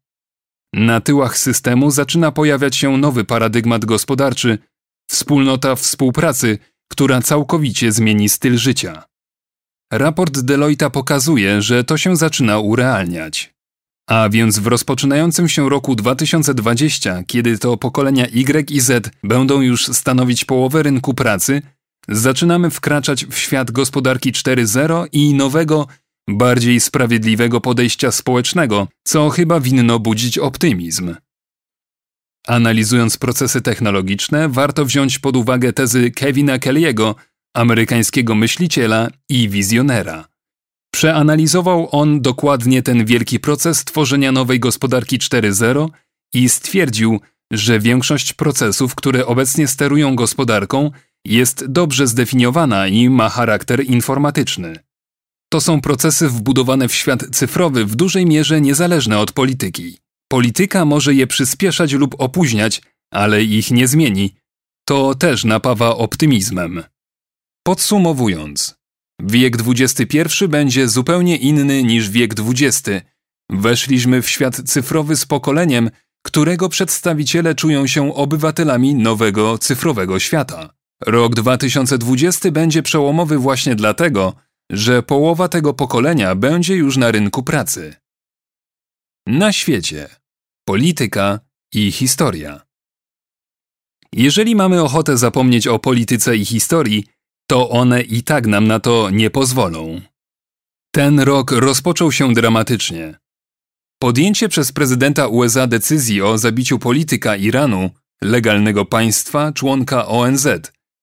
Na 0.73 1.01
tyłach 1.01 1.37
systemu 1.37 1.91
zaczyna 1.91 2.31
pojawiać 2.31 2.75
się 2.75 2.97
nowy 2.97 3.23
paradygmat 3.23 3.85
gospodarczy 3.85 4.57
wspólnota 5.11 5.75
współpracy, 5.75 6.57
która 6.91 7.21
całkowicie 7.21 7.91
zmieni 7.91 8.29
styl 8.29 8.57
życia. 8.57 9.03
Raport 9.93 10.39
Deloitte 10.39 10.89
pokazuje, 10.89 11.61
że 11.61 11.83
to 11.83 11.97
się 11.97 12.15
zaczyna 12.15 12.59
urealniać. 12.59 13.53
A 14.09 14.29
więc 14.29 14.59
w 14.59 14.67
rozpoczynającym 14.67 15.49
się 15.49 15.69
roku 15.69 15.95
2020, 15.95 17.23
kiedy 17.27 17.57
to 17.57 17.77
pokolenia 17.77 18.27
Y 18.27 18.71
i 18.71 18.79
Z 18.79 19.11
będą 19.23 19.61
już 19.61 19.87
stanowić 19.87 20.45
połowę 20.45 20.83
rynku 20.83 21.13
pracy, 21.13 21.61
zaczynamy 22.09 22.69
wkraczać 22.69 23.25
w 23.25 23.37
świat 23.37 23.71
gospodarki 23.71 24.31
4.0 24.31 25.07
i 25.11 25.33
nowego, 25.33 25.87
bardziej 26.29 26.79
sprawiedliwego 26.79 27.61
podejścia 27.61 28.11
społecznego, 28.11 28.87
co 29.03 29.29
chyba 29.29 29.59
winno 29.59 29.99
budzić 29.99 30.37
optymizm. 30.37 31.15
Analizując 32.47 33.17
procesy 33.17 33.61
technologiczne, 33.61 34.49
warto 34.49 34.85
wziąć 34.85 35.19
pod 35.19 35.35
uwagę 35.35 35.73
tezy 35.73 36.11
Kevina 36.11 36.57
Kelly'ego, 36.57 37.15
amerykańskiego 37.53 38.35
myśliciela 38.35 39.09
i 39.29 39.49
wizjonera. 39.49 40.27
Przeanalizował 40.93 41.89
on 41.91 42.21
dokładnie 42.21 42.83
ten 42.83 43.05
wielki 43.05 43.39
proces 43.39 43.83
tworzenia 43.85 44.31
nowej 44.31 44.59
gospodarki 44.59 45.19
4.0 45.19 45.89
i 46.33 46.49
stwierdził, 46.49 47.19
że 47.51 47.79
większość 47.79 48.33
procesów, 48.33 48.95
które 48.95 49.25
obecnie 49.25 49.67
sterują 49.67 50.15
gospodarką, 50.15 50.91
jest 51.25 51.65
dobrze 51.65 52.07
zdefiniowana 52.07 52.87
i 52.87 53.09
ma 53.09 53.29
charakter 53.29 53.83
informatyczny. 53.83 54.84
To 55.55 55.61
są 55.61 55.81
procesy 55.81 56.29
wbudowane 56.29 56.87
w 56.87 56.93
świat 56.93 57.25
cyfrowy 57.31 57.85
w 57.85 57.95
dużej 57.95 58.25
mierze 58.25 58.61
niezależne 58.61 59.19
od 59.19 59.31
polityki. 59.31 59.97
Polityka 60.27 60.85
może 60.85 61.13
je 61.13 61.27
przyspieszać 61.27 61.93
lub 61.93 62.15
opóźniać, 62.17 62.81
ale 63.11 63.43
ich 63.43 63.71
nie 63.71 63.87
zmieni. 63.87 64.35
To 64.87 65.15
też 65.15 65.43
napawa 65.43 65.97
optymizmem. 65.97 66.83
Podsumowując, 67.63 68.75
wiek 69.21 69.57
XXI 69.67 70.19
będzie 70.47 70.87
zupełnie 70.87 71.37
inny 71.37 71.83
niż 71.83 72.09
wiek 72.09 72.33
XX. 72.39 72.89
Weszliśmy 73.49 74.21
w 74.21 74.29
świat 74.29 74.61
cyfrowy 74.65 75.15
z 75.15 75.25
pokoleniem, 75.25 75.89
którego 76.25 76.69
przedstawiciele 76.69 77.55
czują 77.55 77.87
się 77.87 78.15
obywatelami 78.15 78.95
nowego 78.95 79.57
cyfrowego 79.57 80.19
świata. 80.19 80.73
Rok 81.05 81.35
2020 81.35 82.51
będzie 82.51 82.83
przełomowy 82.83 83.37
właśnie 83.37 83.75
dlatego, 83.75 84.44
że 84.71 85.03
połowa 85.03 85.47
tego 85.47 85.73
pokolenia 85.73 86.35
będzie 86.35 86.75
już 86.75 86.97
na 86.97 87.11
rynku 87.11 87.43
pracy. 87.43 87.95
Na 89.27 89.53
świecie 89.53 90.09
polityka 90.65 91.39
i 91.73 91.91
historia. 91.91 92.61
Jeżeli 94.13 94.55
mamy 94.55 94.83
ochotę 94.83 95.17
zapomnieć 95.17 95.67
o 95.67 95.79
polityce 95.79 96.37
i 96.37 96.45
historii, 96.45 97.05
to 97.47 97.69
one 97.69 98.01
i 98.01 98.23
tak 98.23 98.47
nam 98.47 98.67
na 98.67 98.79
to 98.79 99.09
nie 99.09 99.29
pozwolą. 99.29 100.01
Ten 100.91 101.19
rok 101.19 101.51
rozpoczął 101.51 102.11
się 102.11 102.33
dramatycznie. 102.33 103.19
Podjęcie 103.99 104.49
przez 104.49 104.71
prezydenta 104.71 105.27
USA 105.27 105.67
decyzji 105.67 106.21
o 106.21 106.37
zabiciu 106.37 106.79
polityka 106.79 107.35
Iranu, 107.35 107.89
legalnego 108.21 108.85
państwa, 108.85 109.51
członka 109.51 110.07
ONZ. 110.07 110.47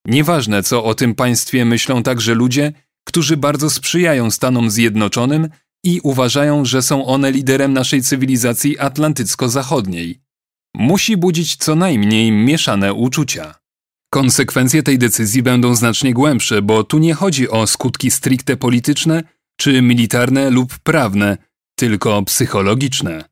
Nieważne, 0.07 0.63
co 0.63 0.85
o 0.85 0.95
tym 0.95 1.15
państwie 1.15 1.65
myślą 1.65 2.03
także 2.03 2.35
ludzie, 2.35 2.73
którzy 3.13 3.37
bardzo 3.37 3.71
sprzyjają 3.71 4.31
Stanom 4.31 4.71
Zjednoczonym 4.71 5.49
i 5.85 6.01
uważają, 6.03 6.65
że 6.65 6.83
są 6.83 7.07
one 7.07 7.33
liderem 7.33 7.73
naszej 7.73 8.03
cywilizacji 8.03 8.79
atlantycko-zachodniej. 8.79 10.21
Musi 10.75 11.17
budzić 11.17 11.57
co 11.57 11.75
najmniej 11.75 12.33
mieszane 12.33 12.95
uczucia. 12.95 13.55
Konsekwencje 14.13 14.83
tej 14.83 14.99
decyzji 14.99 15.43
będą 15.43 15.75
znacznie 15.75 16.15
głębsze, 16.15 16.63
bo 16.63 16.85
tu 16.85 16.99
nie 16.99 17.15
chodzi 17.15 17.49
o 17.49 17.67
skutki 17.67 18.11
stricte 18.11 18.57
polityczne 18.57 19.23
czy 19.61 19.83
militarne 19.83 20.51
lub 20.51 20.79
prawne, 20.79 21.39
tylko 21.79 22.23
psychologiczne. 22.23 23.25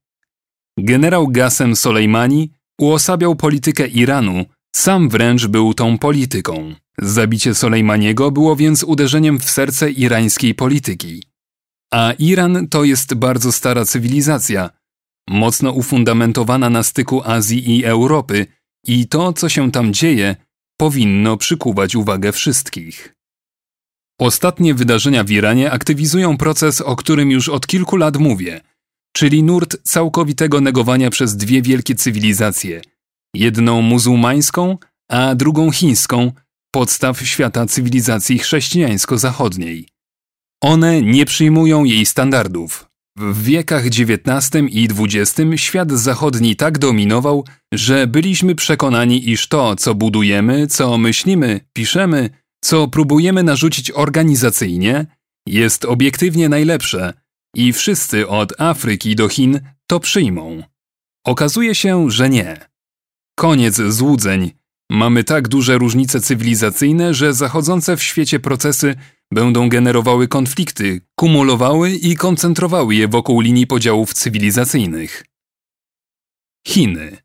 Generał 0.79 1.29
Gasem 1.29 1.77
Soleimani 1.77 2.51
uosabiał 2.81 3.37
politykę 3.37 3.89
Iranu, 3.89 4.45
sam 4.77 5.09
wręcz 5.09 5.47
był 5.47 5.75
tą 5.75 5.99
polityką. 5.99 6.75
Zabicie 6.99 7.55
Soleimaniego 7.55 8.31
było 8.31 8.57
więc 8.57 8.85
uderzeniem 8.85 9.39
w 9.39 9.51
serce 9.51 9.91
irańskiej 9.91 10.55
polityki. 10.55 11.23
A 11.93 12.13
Iran 12.19 12.69
to 12.69 12.85
jest 12.85 13.15
bardzo 13.15 13.53
stara 13.53 13.85
cywilizacja, 13.85 14.71
mocno 15.29 15.73
ufundamentowana 15.73 16.71
na 16.71 16.83
styku 16.83 17.23
Azji 17.25 17.77
i 17.77 17.85
Europy 17.85 18.47
i 18.87 19.09
to, 19.09 19.33
co 19.33 19.49
się 19.49 19.71
tam 19.71 19.93
dzieje, 19.93 20.37
powinno 20.77 21.37
przykuwać 21.37 21.95
uwagę 21.95 22.33
wszystkich. 22.33 23.15
Ostatnie 24.21 24.75
wydarzenia 24.75 25.25
w 25.25 25.31
Iranie 25.31 25.71
aktywizują 25.73 26.37
proces, 26.37 26.81
o 26.81 26.97
którym 26.97 27.31
już 27.31 27.49
od 27.49 27.67
kilku 27.67 27.97
lat 27.97 28.17
mówię, 28.17 28.61
czyli 29.13 29.43
nurt 29.43 29.77
całkowitego 29.83 30.61
negowania 30.61 31.11
przez 31.11 31.37
dwie 31.37 31.63
wielkie 31.63 31.95
cywilizacje, 31.95 32.83
jedną 33.35 33.83
muzułmańską, 33.83 34.79
a 35.11 35.35
drugą 35.35 35.71
chińską, 35.71 36.33
podstaw 36.75 37.21
świata 37.21 37.67
cywilizacji 37.67 38.39
chrześcijańsko-zachodniej. 38.39 39.89
One 40.63 41.03
nie 41.03 41.27
przyjmują 41.27 41.85
jej 41.85 42.07
standardów. 42.07 42.91
W 43.19 43.43
wiekach 43.45 43.87
XIX 43.87 44.65
i 44.71 44.89
XX 44.99 45.41
świat 45.57 45.93
zachodni 45.93 46.57
tak 46.57 46.79
dominował, 46.79 47.45
że 47.73 48.07
byliśmy 48.07 48.55
przekonani, 48.55 49.31
iż 49.31 49.49
to, 49.49 49.77
co 49.77 49.95
budujemy, 49.95 50.67
co 50.67 50.99
myślimy, 50.99 51.61
piszemy, 51.73 52.31
co 52.65 52.89
próbujemy 52.89 53.43
narzucić 53.43 53.91
organizacyjnie, 53.91 55.07
jest 55.47 55.85
obiektywnie 55.85 56.49
najlepsze 56.49 57.13
i 57.57 57.73
wszyscy 57.73 58.29
od 58.29 58.61
Afryki 58.61 59.17
do 59.17 59.29
Chin 59.29 59.61
to 59.87 60.01
przyjmą. 60.01 60.63
Okazuje 61.27 61.75
się, 61.75 62.11
że 62.11 62.31
nie. 62.31 62.70
Koniec 63.41 63.77
złudzeń. 63.89 64.51
Mamy 64.91 65.25
tak 65.25 65.49
duże 65.49 65.79
różnice 65.79 66.21
cywilizacyjne, 66.21 67.15
że 67.15 67.35
zachodzące 67.35 67.97
w 67.97 68.03
świecie 68.03 68.41
procesy 68.41 68.95
będą 69.33 69.69
generowały 69.69 70.29
konflikty, 70.29 71.01
kumulowały 71.15 71.91
i 71.91 72.17
koncentrowały 72.17 72.95
je 72.95 73.09
wokół 73.09 73.41
linii 73.41 73.67
podziałów 73.67 74.15
cywilizacyjnych. 74.15 75.25
Chiny. 76.69 77.17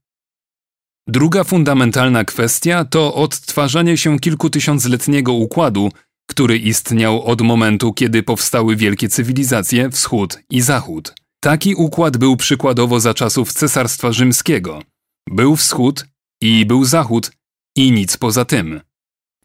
Druga 1.07 1.43
fundamentalna 1.43 2.23
kwestia 2.23 2.85
to 2.85 3.15
odtwarzanie 3.15 3.97
się 3.97 4.19
kilkutysiącletniego 4.19 5.33
układu, 5.33 5.91
który 6.29 6.57
istniał 6.57 7.23
od 7.23 7.41
momentu, 7.41 7.93
kiedy 7.93 8.23
powstały 8.23 8.75
wielkie 8.75 9.09
cywilizacje 9.09 9.89
Wschód 9.89 10.39
i 10.49 10.61
Zachód. 10.61 11.13
Taki 11.39 11.75
układ 11.75 12.17
był 12.17 12.37
przykładowo 12.37 12.99
za 12.99 13.13
czasów 13.13 13.53
Cesarstwa 13.53 14.11
Rzymskiego. 14.11 14.81
Był 15.29 15.55
Wschód 15.55 16.05
i 16.45 16.65
był 16.65 16.85
Zachód 16.85 17.31
i 17.75 17.91
nic 17.91 18.17
poza 18.17 18.45
tym. 18.45 18.81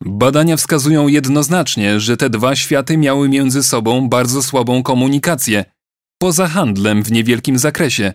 Badania 0.04 0.56
wskazują 0.56 1.08
jednoznacznie, 1.08 2.00
że 2.00 2.16
te 2.16 2.30
dwa 2.30 2.56
światy 2.56 2.96
miały 2.96 3.28
między 3.28 3.62
sobą 3.62 4.08
bardzo 4.08 4.42
słabą 4.42 4.82
komunikację, 4.82 5.64
poza 6.18 6.48
handlem 6.48 7.02
w 7.02 7.12
niewielkim 7.12 7.58
zakresie, 7.58 8.12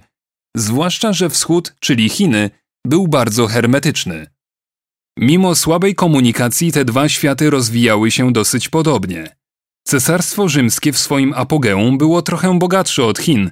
zwłaszcza 0.55 1.13
że 1.13 1.29
Wschód, 1.29 1.75
czyli 1.79 2.09
Chiny, 2.09 2.49
był 2.87 3.07
bardzo 3.07 3.47
hermetyczny. 3.47 4.27
Mimo 5.19 5.55
słabej 5.55 5.95
komunikacji 5.95 6.71
te 6.71 6.85
dwa 6.85 7.09
światy 7.09 7.49
rozwijały 7.49 8.11
się 8.11 8.33
dosyć 8.33 8.69
podobnie. 8.69 9.35
Cesarstwo 9.87 10.49
rzymskie 10.49 10.93
w 10.93 10.99
swoim 10.99 11.33
apogeum 11.33 11.97
było 11.97 12.21
trochę 12.21 12.59
bogatsze 12.59 13.05
od 13.05 13.19
Chin, 13.19 13.51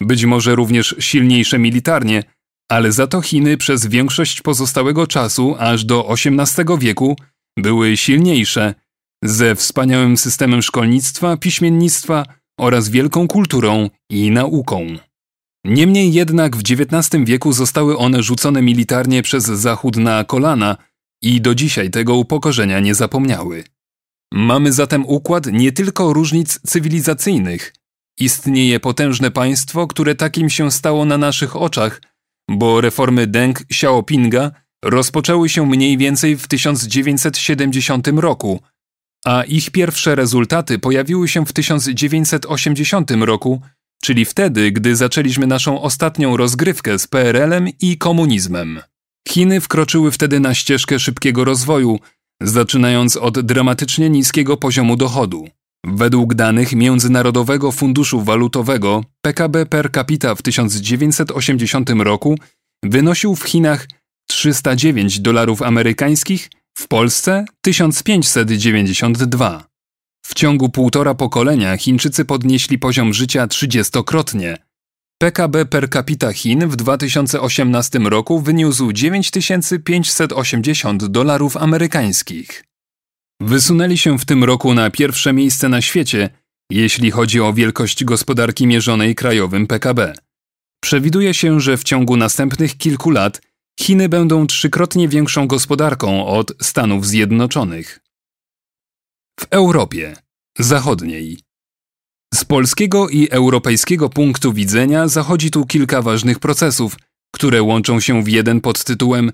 być 0.00 0.24
może 0.24 0.54
również 0.54 0.94
silniejsze 0.98 1.58
militarnie, 1.58 2.22
ale 2.70 2.92
za 2.92 3.06
to 3.06 3.20
Chiny 3.20 3.56
przez 3.56 3.86
większość 3.86 4.40
pozostałego 4.40 5.06
czasu, 5.06 5.56
aż 5.58 5.84
do 5.84 6.08
XVIII 6.08 6.78
wieku, 6.78 7.16
były 7.56 7.96
silniejsze, 7.96 8.74
ze 9.24 9.54
wspaniałym 9.54 10.16
systemem 10.16 10.62
szkolnictwa, 10.62 11.36
piśmiennictwa 11.36 12.24
oraz 12.60 12.88
wielką 12.88 13.28
kulturą 13.28 13.90
i 14.10 14.30
nauką. 14.30 14.86
Niemniej 15.64 16.12
jednak 16.12 16.56
w 16.56 16.60
XIX 16.60 17.24
wieku 17.24 17.52
zostały 17.52 17.98
one 17.98 18.22
rzucone 18.22 18.62
militarnie 18.62 19.22
przez 19.22 19.44
Zachód 19.44 19.96
na 19.96 20.24
kolana 20.24 20.76
i 21.22 21.40
do 21.40 21.54
dzisiaj 21.54 21.90
tego 21.90 22.16
upokorzenia 22.16 22.80
nie 22.80 22.94
zapomniały. 22.94 23.64
Mamy 24.32 24.72
zatem 24.72 25.06
układ 25.06 25.46
nie 25.46 25.72
tylko 25.72 26.12
różnic 26.12 26.60
cywilizacyjnych. 26.66 27.74
Istnieje 28.18 28.80
potężne 28.80 29.30
państwo, 29.30 29.86
które 29.86 30.14
takim 30.14 30.50
się 30.50 30.70
stało 30.70 31.04
na 31.04 31.18
naszych 31.18 31.56
oczach, 31.56 32.00
bo 32.50 32.80
reformy 32.80 33.26
Deng 33.26 33.60
Xiaopinga 33.60 34.50
rozpoczęły 34.84 35.48
się 35.48 35.66
mniej 35.66 35.98
więcej 35.98 36.36
w 36.36 36.48
1970 36.48 38.08
roku, 38.08 38.60
a 39.24 39.42
ich 39.42 39.70
pierwsze 39.70 40.14
rezultaty 40.14 40.78
pojawiły 40.78 41.28
się 41.28 41.46
w 41.46 41.52
1980 41.52 43.10
roku, 43.10 43.60
czyli 44.02 44.24
wtedy, 44.24 44.72
gdy 44.72 44.96
zaczęliśmy 44.96 45.46
naszą 45.46 45.82
ostatnią 45.82 46.36
rozgrywkę 46.36 46.98
z 46.98 47.06
PRL-em 47.06 47.68
i 47.80 47.98
komunizmem. 47.98 48.80
Chiny 49.28 49.60
wkroczyły 49.60 50.10
wtedy 50.10 50.40
na 50.40 50.54
ścieżkę 50.54 50.98
szybkiego 50.98 51.44
rozwoju, 51.44 51.98
zaczynając 52.42 53.16
od 53.16 53.40
dramatycznie 53.40 54.10
niskiego 54.10 54.56
poziomu 54.56 54.96
dochodu. 54.96 55.48
Według 55.84 56.34
danych 56.34 56.72
Międzynarodowego 56.72 57.72
Funduszu 57.72 58.20
Walutowego 58.20 59.04
PKB 59.22 59.66
per 59.66 59.92
capita 59.92 60.34
w 60.34 60.42
1980 60.42 61.90
roku 61.90 62.38
wynosił 62.84 63.36
w 63.36 63.42
Chinach 63.42 63.88
309 64.28 65.20
dolarów 65.20 65.62
amerykańskich, 65.62 66.50
w 66.78 66.88
Polsce 66.88 67.44
1592. 67.62 69.64
W 70.26 70.34
ciągu 70.34 70.68
półtora 70.68 71.14
pokolenia 71.14 71.76
Chińczycy 71.76 72.24
podnieśli 72.24 72.78
poziom 72.78 73.14
życia 73.14 73.46
trzydziestokrotnie. 73.46 74.56
PKB 75.18 75.66
per 75.66 75.90
capita 75.90 76.32
Chin 76.32 76.68
w 76.68 76.76
2018 76.76 77.98
roku 77.98 78.40
wyniósł 78.40 78.92
9580 78.92 81.06
dolarów 81.06 81.56
amerykańskich. 81.56 82.69
Wysunęli 83.40 83.98
się 83.98 84.18
w 84.18 84.24
tym 84.24 84.44
roku 84.44 84.74
na 84.74 84.90
pierwsze 84.90 85.32
miejsce 85.32 85.68
na 85.68 85.82
świecie, 85.82 86.30
jeśli 86.70 87.10
chodzi 87.10 87.40
o 87.40 87.52
wielkość 87.52 88.04
gospodarki 88.04 88.66
mierzonej 88.66 89.14
krajowym 89.14 89.66
PKB. 89.66 90.14
Przewiduje 90.82 91.34
się, 91.34 91.60
że 91.60 91.76
w 91.76 91.84
ciągu 91.84 92.16
następnych 92.16 92.76
kilku 92.76 93.10
lat 93.10 93.40
Chiny 93.80 94.08
będą 94.08 94.46
trzykrotnie 94.46 95.08
większą 95.08 95.46
gospodarką 95.46 96.26
od 96.26 96.52
Stanów 96.62 97.06
Zjednoczonych. 97.06 98.00
W 99.40 99.46
Europie 99.50 100.16
Zachodniej 100.58 101.40
z 102.34 102.44
polskiego 102.44 103.08
i 103.08 103.28
europejskiego 103.30 104.08
punktu 104.08 104.52
widzenia 104.52 105.08
zachodzi 105.08 105.50
tu 105.50 105.66
kilka 105.66 106.02
ważnych 106.02 106.38
procesów, 106.38 106.96
które 107.34 107.62
łączą 107.62 108.00
się 108.00 108.22
w 108.22 108.28
jeden 108.28 108.60
pod 108.60 108.84
tytułem 108.84 109.32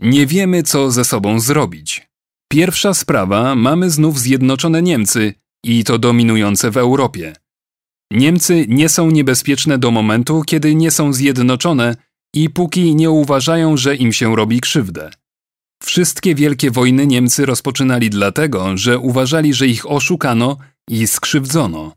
Nie 0.00 0.26
wiemy, 0.26 0.62
co 0.62 0.90
ze 0.90 1.04
sobą 1.04 1.40
zrobić. 1.40 2.11
Pierwsza 2.52 2.94
sprawa 2.94 3.54
mamy 3.54 3.90
znów 3.90 4.20
Zjednoczone 4.20 4.82
Niemcy 4.82 5.34
i 5.64 5.84
to 5.84 5.98
dominujące 5.98 6.70
w 6.70 6.76
Europie. 6.76 7.32
Niemcy 8.10 8.66
nie 8.68 8.88
są 8.88 9.10
niebezpieczne 9.10 9.78
do 9.78 9.90
momentu, 9.90 10.42
kiedy 10.46 10.74
nie 10.74 10.90
są 10.90 11.12
zjednoczone 11.12 11.96
i 12.34 12.50
póki 12.50 12.94
nie 12.94 13.10
uważają, 13.10 13.76
że 13.76 13.96
im 13.96 14.12
się 14.12 14.36
robi 14.36 14.60
krzywdę. 14.60 15.10
Wszystkie 15.82 16.34
wielkie 16.34 16.70
wojny 16.70 17.06
Niemcy 17.06 17.46
rozpoczynali 17.46 18.10
dlatego, 18.10 18.76
że 18.76 18.98
uważali, 18.98 19.54
że 19.54 19.66
ich 19.66 19.90
oszukano 19.90 20.56
i 20.90 21.06
skrzywdzono. 21.06 21.92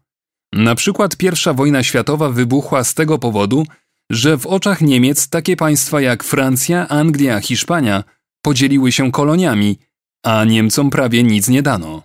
Na 0.53 0.75
przykład 0.75 1.15
I 1.23 1.55
wojna 1.55 1.83
światowa 1.83 2.29
wybuchła 2.29 2.83
z 2.83 2.93
tego 2.93 3.19
powodu, 3.19 3.65
że 4.11 4.37
w 4.37 4.47
oczach 4.47 4.81
Niemiec 4.81 5.29
takie 5.29 5.55
państwa 5.55 6.01
jak 6.01 6.23
Francja, 6.23 6.87
Anglia, 6.87 7.39
Hiszpania 7.39 8.03
podzieliły 8.41 8.91
się 8.91 9.11
koloniami, 9.11 9.77
a 10.25 10.45
Niemcom 10.45 10.89
prawie 10.89 11.23
nic 11.23 11.49
nie 11.49 11.61
dano. 11.61 12.03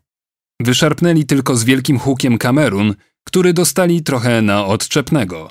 Wyszarpnęli 0.61 1.25
tylko 1.25 1.57
z 1.57 1.65
wielkim 1.65 1.99
hukiem 1.99 2.39
Kamerun, 2.39 2.95
który 3.25 3.53
dostali 3.53 4.03
trochę 4.03 4.43
na 4.43 4.67
odczepnego. 4.67 5.51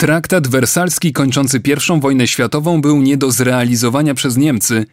Traktat 0.00 0.48
wersalski 0.48 1.12
kończący 1.12 1.60
I 1.96 2.00
wojnę 2.00 2.26
światową 2.26 2.80
był 2.80 3.02
nie 3.02 3.16
do 3.16 3.30
zrealizowania 3.30 4.14
przez 4.14 4.36
Niemcy 4.36 4.86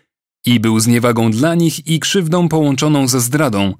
i 0.45 0.59
był 0.59 0.79
zniewagą 0.79 1.31
dla 1.31 1.55
nich 1.55 1.87
i 1.87 1.99
krzywdą 1.99 2.49
połączoną 2.49 3.07
ze 3.07 3.21
zdradą. 3.21 3.73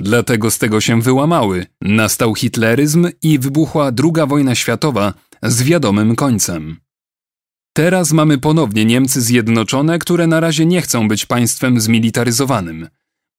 Dlatego 0.00 0.50
z 0.50 0.58
tego 0.58 0.80
się 0.80 1.02
wyłamały. 1.02 1.66
Nastał 1.82 2.34
hitleryzm 2.34 3.08
i 3.22 3.38
wybuchła 3.38 3.90
II 4.04 4.28
wojna 4.28 4.54
światowa 4.54 5.14
z 5.42 5.62
wiadomym 5.62 6.16
końcem. 6.16 6.76
Teraz 7.78 8.12
mamy 8.12 8.38
ponownie 8.38 8.84
Niemcy 8.84 9.20
zjednoczone, 9.20 9.98
które 9.98 10.26
na 10.26 10.40
razie 10.40 10.66
nie 10.66 10.82
chcą 10.82 11.08
być 11.08 11.26
państwem 11.26 11.80
zmilitaryzowanym. 11.80 12.88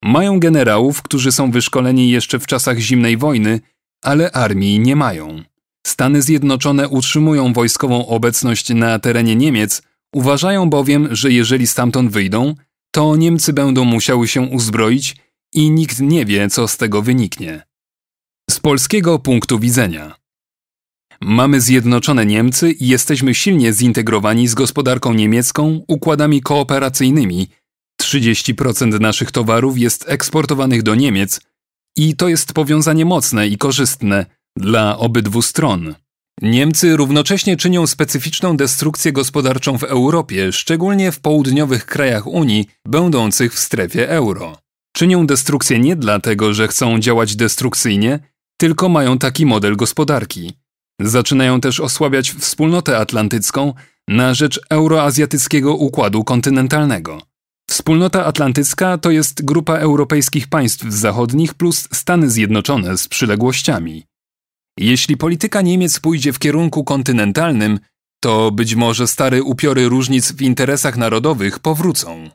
Mają 0.02 0.40
generałów, 0.40 1.02
którzy 1.02 1.32
są 1.32 1.50
wyszkoleni 1.50 2.10
jeszcze 2.10 2.38
w 2.38 2.46
czasach 2.46 2.78
zimnej 2.78 3.16
wojny, 3.16 3.60
ale 4.02 4.32
armii 4.32 4.80
nie 4.80 4.96
mają. 4.96 5.42
Stany 5.86 6.22
Zjednoczone 6.22 6.88
utrzymują 6.88 7.52
wojskową 7.52 8.06
obecność 8.06 8.68
na 8.68 8.98
terenie 8.98 9.36
Niemiec, 9.36 9.82
uważają 10.14 10.70
bowiem, 10.70 11.08
że 11.10 11.32
jeżeli 11.32 11.66
stamtąd 11.66 12.12
wyjdą, 12.12 12.54
to 12.90 13.16
Niemcy 13.16 13.52
będą 13.52 13.84
musiały 13.84 14.28
się 14.28 14.40
uzbroić 14.40 15.16
i 15.54 15.70
nikt 15.70 16.00
nie 16.00 16.26
wie, 16.26 16.48
co 16.48 16.68
z 16.68 16.76
tego 16.76 17.02
wyniknie. 17.02 17.62
Z 18.50 18.60
polskiego 18.60 19.18
punktu 19.18 19.58
widzenia. 19.58 20.19
Mamy 21.22 21.60
zjednoczone 21.60 22.26
Niemcy 22.26 22.72
i 22.72 22.88
jesteśmy 22.88 23.34
silnie 23.34 23.72
zintegrowani 23.72 24.48
z 24.48 24.54
gospodarką 24.54 25.14
niemiecką, 25.14 25.84
układami 25.88 26.40
kooperacyjnymi. 26.40 27.48
30% 28.02 29.00
naszych 29.00 29.30
towarów 29.30 29.78
jest 29.78 30.04
eksportowanych 30.08 30.82
do 30.82 30.94
Niemiec 30.94 31.40
i 31.96 32.16
to 32.16 32.28
jest 32.28 32.52
powiązanie 32.52 33.04
mocne 33.04 33.48
i 33.48 33.58
korzystne 33.58 34.26
dla 34.56 34.98
obydwu 34.98 35.42
stron. 35.42 35.94
Niemcy 36.42 36.96
równocześnie 36.96 37.56
czynią 37.56 37.86
specyficzną 37.86 38.56
destrukcję 38.56 39.12
gospodarczą 39.12 39.78
w 39.78 39.84
Europie, 39.84 40.52
szczególnie 40.52 41.12
w 41.12 41.20
południowych 41.20 41.86
krajach 41.86 42.26
Unii, 42.26 42.66
będących 42.86 43.54
w 43.54 43.58
strefie 43.58 44.08
euro. 44.08 44.58
Czynią 44.96 45.26
destrukcję 45.26 45.78
nie 45.78 45.96
dlatego, 45.96 46.54
że 46.54 46.68
chcą 46.68 46.98
działać 46.98 47.36
destrukcyjnie, 47.36 48.18
tylko 48.56 48.88
mają 48.88 49.18
taki 49.18 49.46
model 49.46 49.76
gospodarki. 49.76 50.59
Zaczynają 51.00 51.60
też 51.60 51.80
osłabiać 51.80 52.30
wspólnotę 52.30 52.98
atlantycką 52.98 53.74
na 54.08 54.34
rzecz 54.34 54.60
euroazjatyckiego 54.70 55.74
układu 55.74 56.24
kontynentalnego. 56.24 57.22
Wspólnota 57.70 58.24
atlantycka 58.24 58.98
to 58.98 59.10
jest 59.10 59.44
grupa 59.44 59.74
europejskich 59.74 60.48
państw 60.48 60.84
zachodnich 60.88 61.54
plus 61.54 61.88
Stany 61.92 62.30
Zjednoczone 62.30 62.98
z 62.98 63.08
przyległościami. 63.08 64.06
Jeśli 64.78 65.16
polityka 65.16 65.60
Niemiec 65.60 66.00
pójdzie 66.00 66.32
w 66.32 66.38
kierunku 66.38 66.84
kontynentalnym, 66.84 67.80
to 68.20 68.50
być 68.50 68.74
może 68.74 69.06
stare 69.06 69.42
upiory 69.42 69.88
różnic 69.88 70.32
w 70.32 70.42
interesach 70.42 70.96
narodowych 70.96 71.58
powrócą. 71.58 72.30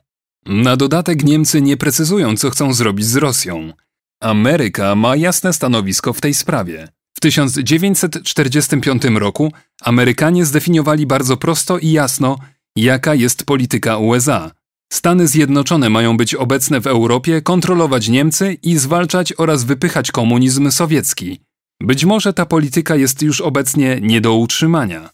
Na 0.46 0.76
dodatek 0.76 1.24
Niemcy 1.24 1.62
nie 1.62 1.76
precyzują, 1.76 2.36
co 2.36 2.50
chcą 2.50 2.74
zrobić 2.74 3.06
z 3.06 3.16
Rosją. 3.16 3.72
Ameryka 4.20 4.94
ma 4.94 5.16
jasne 5.16 5.52
stanowisko 5.52 6.12
w 6.12 6.20
tej 6.20 6.34
sprawie. 6.34 6.88
W 7.16 7.20
1945 7.20 9.02
roku 9.04 9.52
Amerykanie 9.82 10.44
zdefiniowali 10.44 11.06
bardzo 11.06 11.36
prosto 11.36 11.78
i 11.78 11.92
jasno, 11.92 12.38
jaka 12.76 13.14
jest 13.14 13.44
polityka 13.44 13.98
USA. 13.98 14.50
Stany 14.92 15.28
Zjednoczone 15.28 15.90
mają 15.90 16.16
być 16.16 16.34
obecne 16.34 16.80
w 16.80 16.86
Europie, 16.86 17.42
kontrolować 17.42 18.08
Niemcy 18.08 18.56
i 18.62 18.78
zwalczać 18.78 19.32
oraz 19.38 19.64
wypychać 19.64 20.10
komunizm 20.10 20.70
sowiecki. 20.70 21.40
Być 21.80 22.04
może 22.04 22.32
ta 22.32 22.46
polityka 22.46 22.96
jest 22.96 23.22
już 23.22 23.40
obecnie 23.40 23.98
nie 24.02 24.20
do 24.20 24.34
utrzymania. 24.34 25.10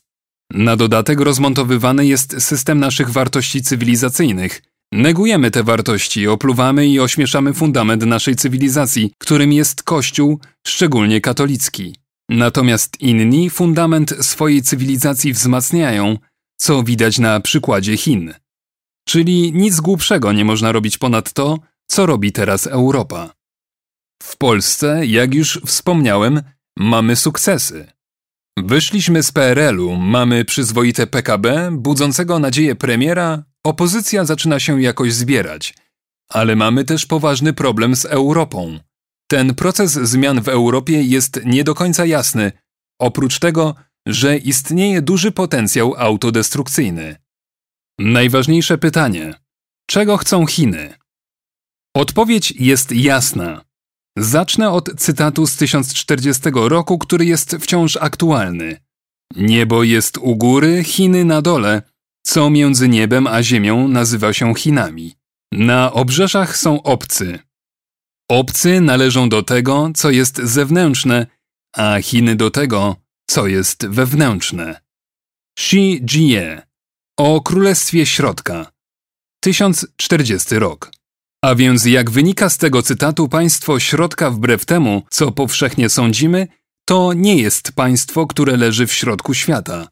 Na 0.50 0.76
dodatek 0.76 1.20
rozmontowywany 1.20 2.06
jest 2.06 2.42
system 2.42 2.78
naszych 2.78 3.10
wartości 3.10 3.62
cywilizacyjnych. 3.62 4.62
Negujemy 4.92 5.50
te 5.50 5.62
wartości, 5.62 6.28
opluwamy 6.28 6.86
i 6.86 7.00
ośmieszamy 7.00 7.54
fundament 7.54 8.06
naszej 8.06 8.36
cywilizacji, 8.36 9.12
którym 9.18 9.52
jest 9.52 9.82
Kościół, 9.82 10.40
szczególnie 10.66 11.20
katolicki. 11.20 11.96
Natomiast 12.28 13.00
inni 13.00 13.50
fundament 13.50 14.14
swojej 14.20 14.62
cywilizacji 14.62 15.32
wzmacniają, 15.32 16.18
co 16.56 16.82
widać 16.82 17.18
na 17.18 17.40
przykładzie 17.40 17.96
Chin. 17.96 18.34
Czyli 19.08 19.52
nic 19.52 19.80
głupszego 19.80 20.32
nie 20.32 20.44
można 20.44 20.72
robić 20.72 20.98
ponad 20.98 21.32
to, 21.32 21.58
co 21.86 22.06
robi 22.06 22.32
teraz 22.32 22.66
Europa. 22.66 23.34
W 24.22 24.36
Polsce, 24.36 25.06
jak 25.06 25.34
już 25.34 25.60
wspomniałem, 25.66 26.42
mamy 26.78 27.16
sukcesy. 27.16 27.92
Wyszliśmy 28.58 29.22
z 29.22 29.32
PRL-u, 29.32 29.96
mamy 29.96 30.44
przyzwoite 30.44 31.06
PKB, 31.06 31.70
budzącego 31.72 32.38
nadzieję 32.38 32.74
premiera, 32.74 33.51
opozycja 33.66 34.24
zaczyna 34.24 34.60
się 34.60 34.82
jakoś 34.82 35.14
zbierać. 35.14 35.74
Ale 36.30 36.56
mamy 36.56 36.84
też 36.84 37.06
poważny 37.06 37.52
problem 37.52 37.96
z 37.96 38.04
Europą. 38.04 38.78
Ten 39.30 39.54
proces 39.54 39.92
zmian 39.92 40.42
w 40.42 40.48
Europie 40.48 41.02
jest 41.02 41.40
nie 41.44 41.64
do 41.64 41.74
końca 41.74 42.06
jasny, 42.06 42.52
oprócz 43.00 43.38
tego, 43.38 43.74
że 44.06 44.36
istnieje 44.36 45.02
duży 45.02 45.32
potencjał 45.32 45.94
autodestrukcyjny. 45.96 47.16
Najważniejsze 47.98 48.78
pytanie: 48.78 49.34
czego 49.90 50.16
chcą 50.16 50.46
Chiny? 50.46 50.94
Odpowiedź 51.96 52.50
jest 52.50 52.92
jasna. 52.92 53.64
Zacznę 54.18 54.70
od 54.70 54.90
cytatu 54.96 55.46
z 55.46 55.56
1040 55.56 56.42
roku, 56.54 56.98
który 56.98 57.24
jest 57.24 57.56
wciąż 57.60 57.96
aktualny. 57.96 58.80
Niebo 59.36 59.82
jest 59.82 60.18
u 60.18 60.36
góry, 60.36 60.84
Chiny 60.84 61.24
na 61.24 61.42
dole, 61.42 61.82
co 62.22 62.50
między 62.50 62.88
niebem 62.88 63.26
a 63.26 63.42
ziemią 63.42 63.88
nazywa 63.88 64.32
się 64.32 64.54
Chinami. 64.54 65.14
Na 65.52 65.92
obrzeżach 65.92 66.56
są 66.56 66.82
obcy. 66.82 67.38
Obcy 68.30 68.80
należą 68.80 69.28
do 69.28 69.42
tego, 69.42 69.90
co 69.94 70.10
jest 70.10 70.36
zewnętrzne, 70.36 71.26
a 71.76 72.02
Chiny 72.02 72.36
do 72.36 72.50
tego, 72.50 72.96
co 73.26 73.46
jest 73.46 73.86
wewnętrzne. 73.86 74.80
Xi 75.58 76.00
Jie 76.04 76.62
o 77.18 77.40
Królestwie 77.40 78.06
Środka 78.06 78.72
1040 79.40 80.58
rok 80.58 80.90
a 81.44 81.54
więc 81.54 81.84
jak 81.84 82.10
wynika 82.10 82.50
z 82.50 82.58
tego 82.58 82.82
cytatu, 82.82 83.28
państwo 83.28 83.80
środka 83.80 84.30
wbrew 84.30 84.64
temu, 84.64 85.02
co 85.10 85.32
powszechnie 85.32 85.88
sądzimy, 85.88 86.48
to 86.84 87.12
nie 87.12 87.36
jest 87.36 87.72
państwo, 87.72 88.26
które 88.26 88.56
leży 88.56 88.86
w 88.86 88.92
środku 88.92 89.34
świata. 89.34 89.88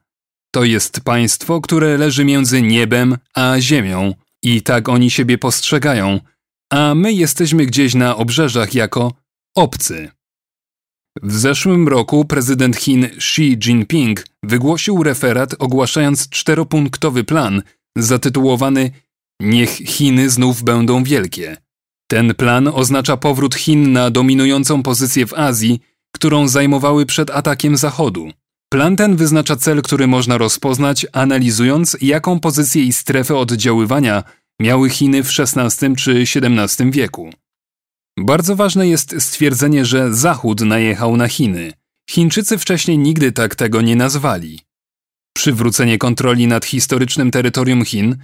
To 0.54 0.64
jest 0.64 1.00
państwo, 1.00 1.60
które 1.60 1.98
leży 1.98 2.24
między 2.24 2.62
niebem 2.62 3.16
a 3.34 3.54
ziemią 3.58 4.14
i 4.42 4.62
tak 4.62 4.88
oni 4.88 5.10
siebie 5.10 5.38
postrzegają, 5.38 6.20
a 6.72 6.94
my 6.94 7.12
jesteśmy 7.12 7.66
gdzieś 7.66 7.94
na 7.94 8.16
obrzeżach 8.16 8.74
jako 8.74 9.12
obcy. 9.56 10.10
W 11.22 11.36
zeszłym 11.36 11.88
roku 11.88 12.24
prezydent 12.24 12.76
Chin 12.76 13.04
Xi 13.04 13.56
Jinping 13.64 14.24
wygłosił 14.42 15.02
referat 15.02 15.54
ogłaszając 15.58 16.28
czteropunktowy 16.28 17.24
plan 17.24 17.62
zatytułowany 17.96 18.90
Niech 19.40 19.70
Chiny 19.70 20.30
znów 20.30 20.62
będą 20.62 21.04
wielkie. 21.04 21.56
Ten 22.10 22.34
plan 22.34 22.68
oznacza 22.68 23.16
powrót 23.16 23.54
Chin 23.54 23.92
na 23.92 24.10
dominującą 24.10 24.82
pozycję 24.82 25.26
w 25.26 25.34
Azji, 25.34 25.80
którą 26.14 26.48
zajmowały 26.48 27.06
przed 27.06 27.30
atakiem 27.30 27.76
Zachodu. 27.76 28.30
Plan 28.72 28.96
ten 28.96 29.16
wyznacza 29.16 29.56
cel, 29.56 29.82
który 29.82 30.06
można 30.06 30.38
rozpoznać, 30.38 31.06
analizując, 31.12 31.96
jaką 32.00 32.40
pozycję 32.40 32.84
i 32.84 32.92
strefę 32.92 33.36
oddziaływania 33.36 34.24
miały 34.60 34.90
Chiny 34.90 35.22
w 35.22 35.30
XVI 35.38 35.96
czy 35.96 36.12
XVII 36.12 36.90
wieku. 36.90 37.30
Bardzo 38.18 38.56
ważne 38.56 38.88
jest 38.88 39.14
stwierdzenie, 39.18 39.84
że 39.84 40.14
Zachód 40.14 40.60
najechał 40.60 41.16
na 41.16 41.28
Chiny. 41.28 41.72
Chińczycy 42.10 42.58
wcześniej 42.58 42.98
nigdy 42.98 43.32
tak 43.32 43.54
tego 43.54 43.80
nie 43.80 43.96
nazwali. 43.96 44.60
Przywrócenie 45.36 45.98
kontroli 45.98 46.46
nad 46.46 46.64
historycznym 46.64 47.30
terytorium 47.30 47.84
Chin 47.84 48.16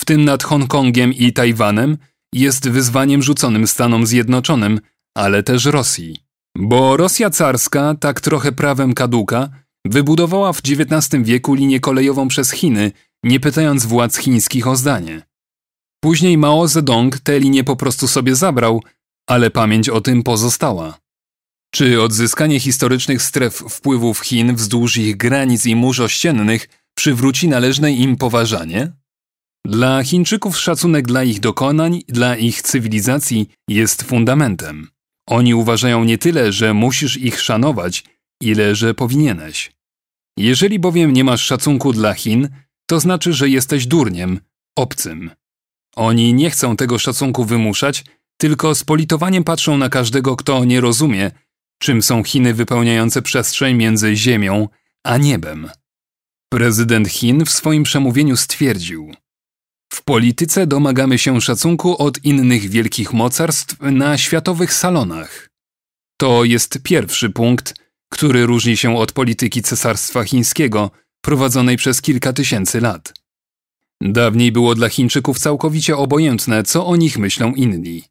w 0.00 0.04
tym 0.04 0.24
nad 0.24 0.42
Hongkongiem 0.42 1.12
i 1.12 1.32
Tajwanem, 1.32 1.98
jest 2.34 2.68
wyzwaniem 2.68 3.22
rzuconym 3.22 3.66
Stanom 3.66 4.06
Zjednoczonym, 4.06 4.80
ale 5.16 5.42
też 5.42 5.64
Rosji. 5.64 6.16
Bo 6.58 6.96
Rosja 6.96 7.30
carska, 7.30 7.94
tak 8.00 8.20
trochę 8.20 8.52
prawem 8.52 8.94
kaduka, 8.94 9.48
wybudowała 9.86 10.52
w 10.52 10.58
XIX 10.58 11.22
wieku 11.22 11.54
linię 11.54 11.80
kolejową 11.80 12.28
przez 12.28 12.50
Chiny, 12.50 12.92
nie 13.24 13.40
pytając 13.40 13.86
władz 13.86 14.16
chińskich 14.16 14.66
o 14.66 14.76
zdanie. 14.76 15.22
Później 16.00 16.38
Mao 16.38 16.68
Zedong 16.68 17.18
tę 17.18 17.40
linię 17.40 17.64
po 17.64 17.76
prostu 17.76 18.08
sobie 18.08 18.34
zabrał, 18.34 18.82
ale 19.28 19.50
pamięć 19.50 19.88
o 19.88 20.00
tym 20.00 20.22
pozostała. 20.22 20.98
Czy 21.74 22.02
odzyskanie 22.02 22.60
historycznych 22.60 23.22
stref 23.22 23.54
wpływów 23.54 24.20
Chin 24.20 24.54
wzdłuż 24.54 24.96
ich 24.96 25.16
granic 25.16 25.66
i 25.66 25.76
mórz 25.76 26.00
ościennych 26.00 26.68
przywróci 26.94 27.48
należne 27.48 27.92
im 27.92 28.16
poważanie? 28.16 28.92
Dla 29.66 30.04
Chińczyków 30.04 30.58
szacunek 30.58 31.06
dla 31.06 31.24
ich 31.24 31.40
dokonań, 31.40 32.02
dla 32.08 32.36
ich 32.36 32.62
cywilizacji 32.62 33.48
jest 33.68 34.02
fundamentem. 34.02 34.88
Oni 35.28 35.54
uważają 35.54 36.04
nie 36.04 36.18
tyle, 36.18 36.52
że 36.52 36.74
musisz 36.74 37.16
ich 37.16 37.40
szanować, 37.40 38.04
ile 38.42 38.74
że 38.74 38.94
powinieneś. 38.94 39.72
Jeżeli 40.38 40.78
bowiem 40.78 41.12
nie 41.12 41.24
masz 41.24 41.44
szacunku 41.44 41.92
dla 41.92 42.14
Chin, 42.14 42.48
to 42.86 43.00
znaczy, 43.00 43.32
że 43.32 43.48
jesteś 43.48 43.86
durniem, 43.86 44.40
obcym. 44.76 45.30
Oni 45.96 46.34
nie 46.34 46.50
chcą 46.50 46.76
tego 46.76 46.98
szacunku 46.98 47.44
wymuszać, 47.44 48.04
tylko 48.36 48.74
z 48.74 48.84
politowaniem 48.84 49.44
patrzą 49.44 49.78
na 49.78 49.88
każdego, 49.88 50.36
kto 50.36 50.64
nie 50.64 50.80
rozumie, 50.80 51.30
czym 51.78 52.02
są 52.02 52.24
Chiny 52.24 52.54
wypełniające 52.54 53.22
przestrzeń 53.22 53.76
między 53.76 54.16
Ziemią 54.16 54.68
a 55.04 55.16
niebem. 55.16 55.70
Prezydent 56.52 57.08
Chin 57.08 57.44
w 57.44 57.50
swoim 57.50 57.82
przemówieniu 57.82 58.36
stwierdził: 58.36 59.14
W 59.92 60.02
polityce 60.02 60.66
domagamy 60.66 61.18
się 61.18 61.40
szacunku 61.40 62.02
od 62.02 62.24
innych 62.24 62.68
wielkich 62.68 63.12
mocarstw 63.12 63.76
na 63.80 64.18
światowych 64.18 64.72
salonach. 64.72 65.50
To 66.16 66.44
jest 66.44 66.78
pierwszy 66.82 67.30
punkt, 67.30 67.81
który 68.12 68.46
różni 68.46 68.76
się 68.76 68.96
od 68.96 69.12
polityki 69.12 69.62
cesarstwa 69.62 70.24
chińskiego 70.24 70.90
prowadzonej 71.20 71.76
przez 71.76 72.02
kilka 72.02 72.32
tysięcy 72.32 72.80
lat. 72.80 73.14
Dawniej 74.00 74.52
było 74.52 74.74
dla 74.74 74.88
Chińczyków 74.88 75.38
całkowicie 75.38 75.96
obojętne, 75.96 76.62
co 76.62 76.86
o 76.86 76.96
nich 76.96 77.18
myślą 77.18 77.54
inni. 77.54 78.02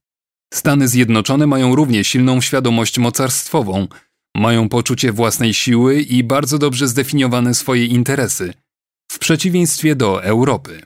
Stany 0.53 0.87
Zjednoczone 0.87 1.47
mają 1.47 1.75
równie 1.75 2.03
silną 2.03 2.41
świadomość 2.41 2.99
mocarstwową, 2.99 3.87
mają 4.35 4.69
poczucie 4.69 5.11
własnej 5.11 5.53
siły 5.53 6.01
i 6.01 6.23
bardzo 6.23 6.57
dobrze 6.57 6.87
zdefiniowane 6.87 7.53
swoje 7.53 7.85
interesy, 7.85 8.53
w 9.11 9.19
przeciwieństwie 9.19 9.95
do 9.95 10.23
Europy. 10.23 10.81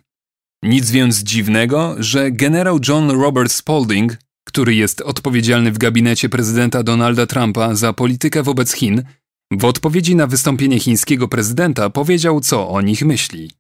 Nic 0.63 0.91
więc 0.91 1.23
dziwnego, 1.23 1.95
że 1.99 2.31
generał 2.31 2.79
John 2.87 3.11
Robert 3.11 3.51
Spalding, 3.51 4.17
który 4.55 4.75
jest 4.75 5.01
odpowiedzialny 5.01 5.71
w 5.71 5.77
gabinecie 5.77 6.29
prezydenta 6.29 6.83
Donalda 6.83 7.25
Trumpa 7.25 7.75
za 7.75 7.93
politykę 7.93 8.43
wobec 8.43 8.73
Chin, 8.73 9.03
w 9.51 9.65
odpowiedzi 9.65 10.15
na 10.15 10.27
wystąpienie 10.27 10.79
chińskiego 10.79 11.27
prezydenta 11.27 11.89
powiedział, 11.89 12.41
co 12.41 12.69
o 12.69 12.81
nich 12.81 13.01
myśli. 13.01 13.51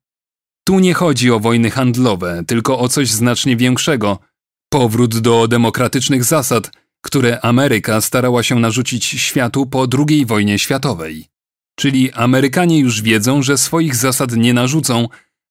Tu 0.67 0.79
nie 0.79 0.93
chodzi 0.93 1.31
o 1.31 1.39
wojny 1.39 1.71
handlowe, 1.71 2.43
tylko 2.47 2.79
o 2.79 2.89
coś 2.89 3.09
znacznie 3.09 3.57
większego 3.57 4.19
powrót 4.69 5.19
do 5.19 5.47
demokratycznych 5.47 6.23
zasad, 6.23 6.71
które 7.01 7.41
Ameryka 7.41 8.01
starała 8.01 8.43
się 8.43 8.59
narzucić 8.59 9.05
światu 9.05 9.65
po 9.65 9.87
II 9.97 10.25
wojnie 10.25 10.59
światowej. 10.59 11.25
Czyli 11.79 12.11
Amerykanie 12.11 12.79
już 12.79 13.01
wiedzą, 13.01 13.43
że 13.43 13.57
swoich 13.57 13.95
zasad 13.95 14.31
nie 14.31 14.53
narzucą, 14.53 15.07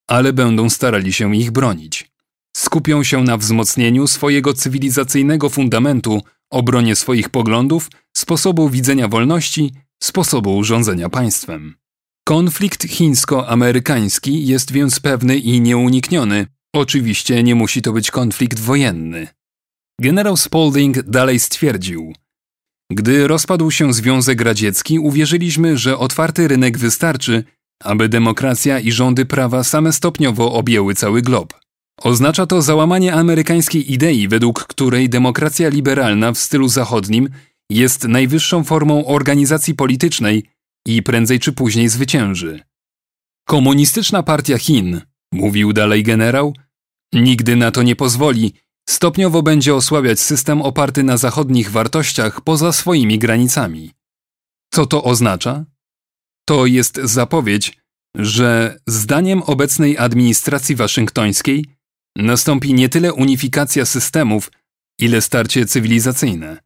ale 0.09 0.33
będą 0.33 0.71
starali 0.71 1.13
się 1.13 1.37
ich 1.37 1.51
bronić. 1.51 2.14
Skupią 2.57 3.03
się 3.03 3.23
na 3.23 3.37
wzmocnieniu 3.37 4.07
swojego 4.07 4.55
cywilizacyjnego 4.55 5.49
fundamentu, 5.49 6.23
obronie 6.51 6.97
swoich 6.97 7.29
poglądów, 7.29 7.91
sposobu 8.17 8.71
widzenia 8.71 9.09
wolności, 9.09 9.73
sposobu 10.03 10.65
rządzenia 10.65 11.09
państwem. 11.09 11.75
Konflikt 12.25 12.89
chińsko-amerykański 12.89 14.47
jest 14.47 14.73
więc 14.73 15.01
pewny 15.01 15.37
i 15.37 15.61
nieunikniony. 15.61 16.47
Oczywiście 16.75 17.43
nie 17.43 17.55
musi 17.55 17.83
to 17.83 17.93
być 17.93 18.11
konflikt 18.11 18.61
wojenny. 18.61 19.29
Generał 20.01 20.37
Spalding 20.37 21.03
dalej 21.03 21.41
stwierdził: 21.41 22.15
Gdy 22.93 23.29
rozpadł 23.29 23.71
się 23.71 23.93
Związek 23.93 24.41
Radziecki, 24.41 24.99
uwierzyliśmy, 24.99 25.79
że 25.79 25.99
otwarty 25.99 26.49
rynek 26.49 26.79
wystarczy, 26.79 27.45
aby 27.83 28.09
demokracja 28.09 28.81
i 28.81 28.93
rządy 28.93 29.27
prawa 29.27 29.65
same 29.65 29.93
stopniowo 29.93 30.53
objęły 30.53 30.95
cały 30.95 31.23
glob. 31.23 31.64
Oznacza 32.03 32.47
to 32.47 32.63
załamanie 32.63 33.15
amerykańskiej 33.15 33.93
idei, 33.93 34.29
według 34.29 34.67
której 34.67 35.09
demokracja 35.09 35.69
liberalna 35.69 36.33
w 36.33 36.39
stylu 36.39 36.69
zachodnim 36.69 37.29
jest 37.71 38.05
najwyższą 38.05 38.65
formą 38.65 39.07
organizacji 39.07 39.75
politycznej 39.75 40.45
i 40.87 41.03
prędzej 41.03 41.41
czy 41.41 41.53
później 41.53 41.89
zwycięży. 41.89 42.61
Komunistyczna 43.47 44.23
partia 44.23 44.59
Chin, 44.59 45.01
mówił 45.33 45.73
dalej 45.73 46.03
generał, 46.03 46.55
nigdy 47.13 47.57
na 47.57 47.71
to 47.71 47.83
nie 47.83 47.97
pozwoli, 47.97 48.53
stopniowo 48.89 49.43
będzie 49.43 49.75
osłabiać 49.75 50.21
system 50.21 50.63
oparty 50.63 51.03
na 51.03 51.17
zachodnich 51.17 51.71
wartościach 51.71 52.41
poza 52.41 52.73
swoimi 52.73 53.19
granicami. 53.19 53.91
Co 54.73 54.87
to 54.87 55.05
oznacza? 55.05 55.65
To 56.49 56.67
jest 56.67 56.97
zapowiedź, 56.97 57.79
że 58.17 58.79
zdaniem 58.87 59.43
obecnej 59.43 59.99
administracji 59.99 60.77
waszyngtońskiej 60.77 61.65
nastąpi 62.17 62.75
nie 62.75 62.89
tyle 62.89 63.13
unifikacja 63.13 63.87
systemów, 63.87 64.51
ile 64.99 65.21
starcie 65.21 65.67
cywilizacyjne. 65.67 66.59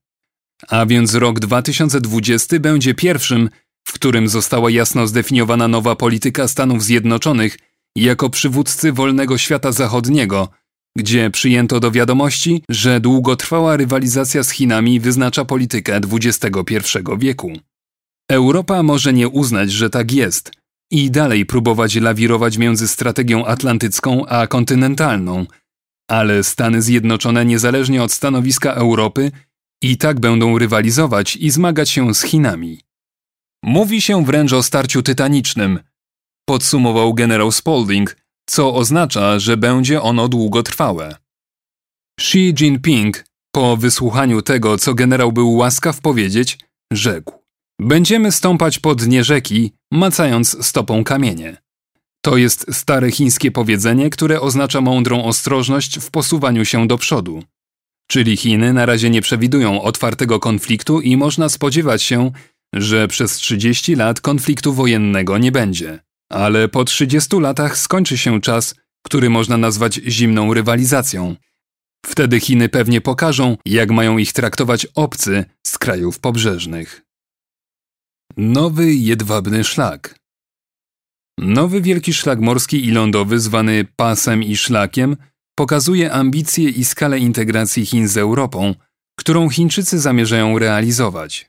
A 0.68 0.86
więc 0.86 1.14
rok 1.14 1.40
2020 1.40 2.58
będzie 2.58 2.94
pierwszym, 2.94 3.50
w 3.88 3.92
którym 3.92 4.28
została 4.28 4.70
jasno 4.70 5.06
zdefiniowana 5.06 5.68
nowa 5.68 5.96
polityka 5.96 6.48
Stanów 6.48 6.84
Zjednoczonych 6.84 7.58
jako 7.96 8.30
przywódcy 8.30 8.92
wolnego 8.92 9.38
świata 9.38 9.72
zachodniego, 9.72 10.48
gdzie 10.96 11.30
przyjęto 11.30 11.80
do 11.80 11.90
wiadomości, 11.90 12.62
że 12.68 13.00
długotrwała 13.00 13.76
rywalizacja 13.76 14.42
z 14.42 14.50
Chinami 14.50 15.00
wyznacza 15.00 15.44
politykę 15.44 16.00
XXI 16.12 16.78
wieku. 17.18 17.52
Europa 18.30 18.82
może 18.82 19.12
nie 19.12 19.28
uznać, 19.28 19.72
że 19.72 19.90
tak 19.90 20.12
jest 20.12 20.52
i 20.90 21.10
dalej 21.10 21.46
próbować 21.46 21.94
lawirować 21.94 22.58
między 22.58 22.88
strategią 22.88 23.46
atlantycką 23.46 24.26
a 24.26 24.46
kontynentalną, 24.46 25.46
ale 26.10 26.44
Stany 26.44 26.82
Zjednoczone 26.82 27.44
niezależnie 27.44 28.02
od 28.02 28.12
stanowiska 28.12 28.72
Europy 28.72 29.30
i 29.82 29.96
tak 29.96 30.20
będą 30.20 30.58
rywalizować 30.58 31.36
i 31.36 31.50
zmagać 31.50 31.90
się 31.90 32.14
z 32.14 32.22
Chinami. 32.22 32.80
Mówi 33.64 34.02
się 34.02 34.24
wręcz 34.24 34.52
o 34.52 34.62
starciu 34.62 35.02
tytanicznym, 35.02 35.80
podsumował 36.48 37.14
generał 37.14 37.52
Spalding, 37.52 38.16
co 38.48 38.74
oznacza, 38.74 39.38
że 39.38 39.56
będzie 39.56 40.02
ono 40.02 40.28
długotrwałe. 40.28 41.16
Xi 42.20 42.54
Jinping, 42.54 43.24
po 43.54 43.76
wysłuchaniu 43.76 44.42
tego, 44.42 44.78
co 44.78 44.94
generał 44.94 45.32
był 45.32 45.54
łaskaw 45.54 46.00
powiedzieć, 46.00 46.58
rzekł: 46.92 47.37
Będziemy 47.80 48.32
stąpać 48.32 48.78
po 48.78 48.94
dnie 48.94 49.24
rzeki, 49.24 49.72
macając 49.92 50.66
stopą 50.66 51.04
kamienie. 51.04 51.56
To 52.24 52.36
jest 52.36 52.66
stare 52.74 53.10
chińskie 53.10 53.50
powiedzenie, 53.50 54.10
które 54.10 54.40
oznacza 54.40 54.80
mądrą 54.80 55.24
ostrożność 55.24 55.98
w 55.98 56.10
posuwaniu 56.10 56.64
się 56.64 56.86
do 56.86 56.98
przodu. 56.98 57.42
Czyli 58.10 58.36
Chiny 58.36 58.72
na 58.72 58.86
razie 58.86 59.10
nie 59.10 59.22
przewidują 59.22 59.82
otwartego 59.82 60.40
konfliktu 60.40 61.00
i 61.00 61.16
można 61.16 61.48
spodziewać 61.48 62.02
się, 62.02 62.30
że 62.74 63.08
przez 63.08 63.36
30 63.36 63.94
lat 63.94 64.20
konfliktu 64.20 64.72
wojennego 64.72 65.38
nie 65.38 65.52
będzie. 65.52 65.98
Ale 66.32 66.68
po 66.68 66.84
30 66.84 67.40
latach 67.40 67.78
skończy 67.78 68.18
się 68.18 68.40
czas, 68.40 68.74
który 69.02 69.30
można 69.30 69.56
nazwać 69.56 69.94
zimną 69.94 70.54
rywalizacją. 70.54 71.36
Wtedy 72.06 72.40
Chiny 72.40 72.68
pewnie 72.68 73.00
pokażą, 73.00 73.56
jak 73.64 73.90
mają 73.90 74.18
ich 74.18 74.32
traktować 74.32 74.86
obcy 74.94 75.44
z 75.66 75.78
krajów 75.78 76.18
pobrzeżnych. 76.18 77.07
Nowy 78.40 78.94
jedwabny 78.94 79.64
szlak 79.64 80.14
Nowy 81.38 81.80
wielki 81.80 82.14
szlak 82.14 82.40
morski 82.40 82.84
i 82.84 82.90
lądowy, 82.90 83.40
zwany 83.40 83.86
pasem 83.96 84.42
i 84.42 84.56
szlakiem, 84.56 85.16
pokazuje 85.54 86.12
ambicje 86.12 86.68
i 86.70 86.84
skalę 86.84 87.18
integracji 87.18 87.86
Chin 87.86 88.08
z 88.08 88.16
Europą, 88.16 88.74
którą 89.18 89.48
Chińczycy 89.48 89.98
zamierzają 89.98 90.58
realizować. 90.58 91.48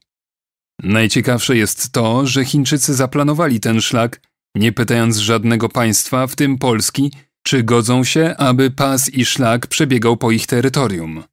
Najciekawsze 0.84 1.58
jest 1.58 1.92
to, 1.92 2.28
że 2.28 2.46
Chińczycy 2.46 2.94
zaplanowali 2.94 3.60
ten 3.60 3.82
szlak, 3.82 4.22
nie 4.56 4.72
pytając 4.72 5.18
żadnego 5.18 5.70
państwa, 5.70 6.28
w 6.28 6.36
tym 6.36 6.58
Polski, 6.58 7.12
czy 7.44 7.64
godzą 7.64 8.04
się, 8.04 8.36
aby 8.38 8.72
pas 8.72 9.10
i 9.10 9.26
szlak 9.26 9.68
przebiegał 9.68 10.18
po 10.18 10.32
ich 10.32 10.48
terytorium. 10.48 11.24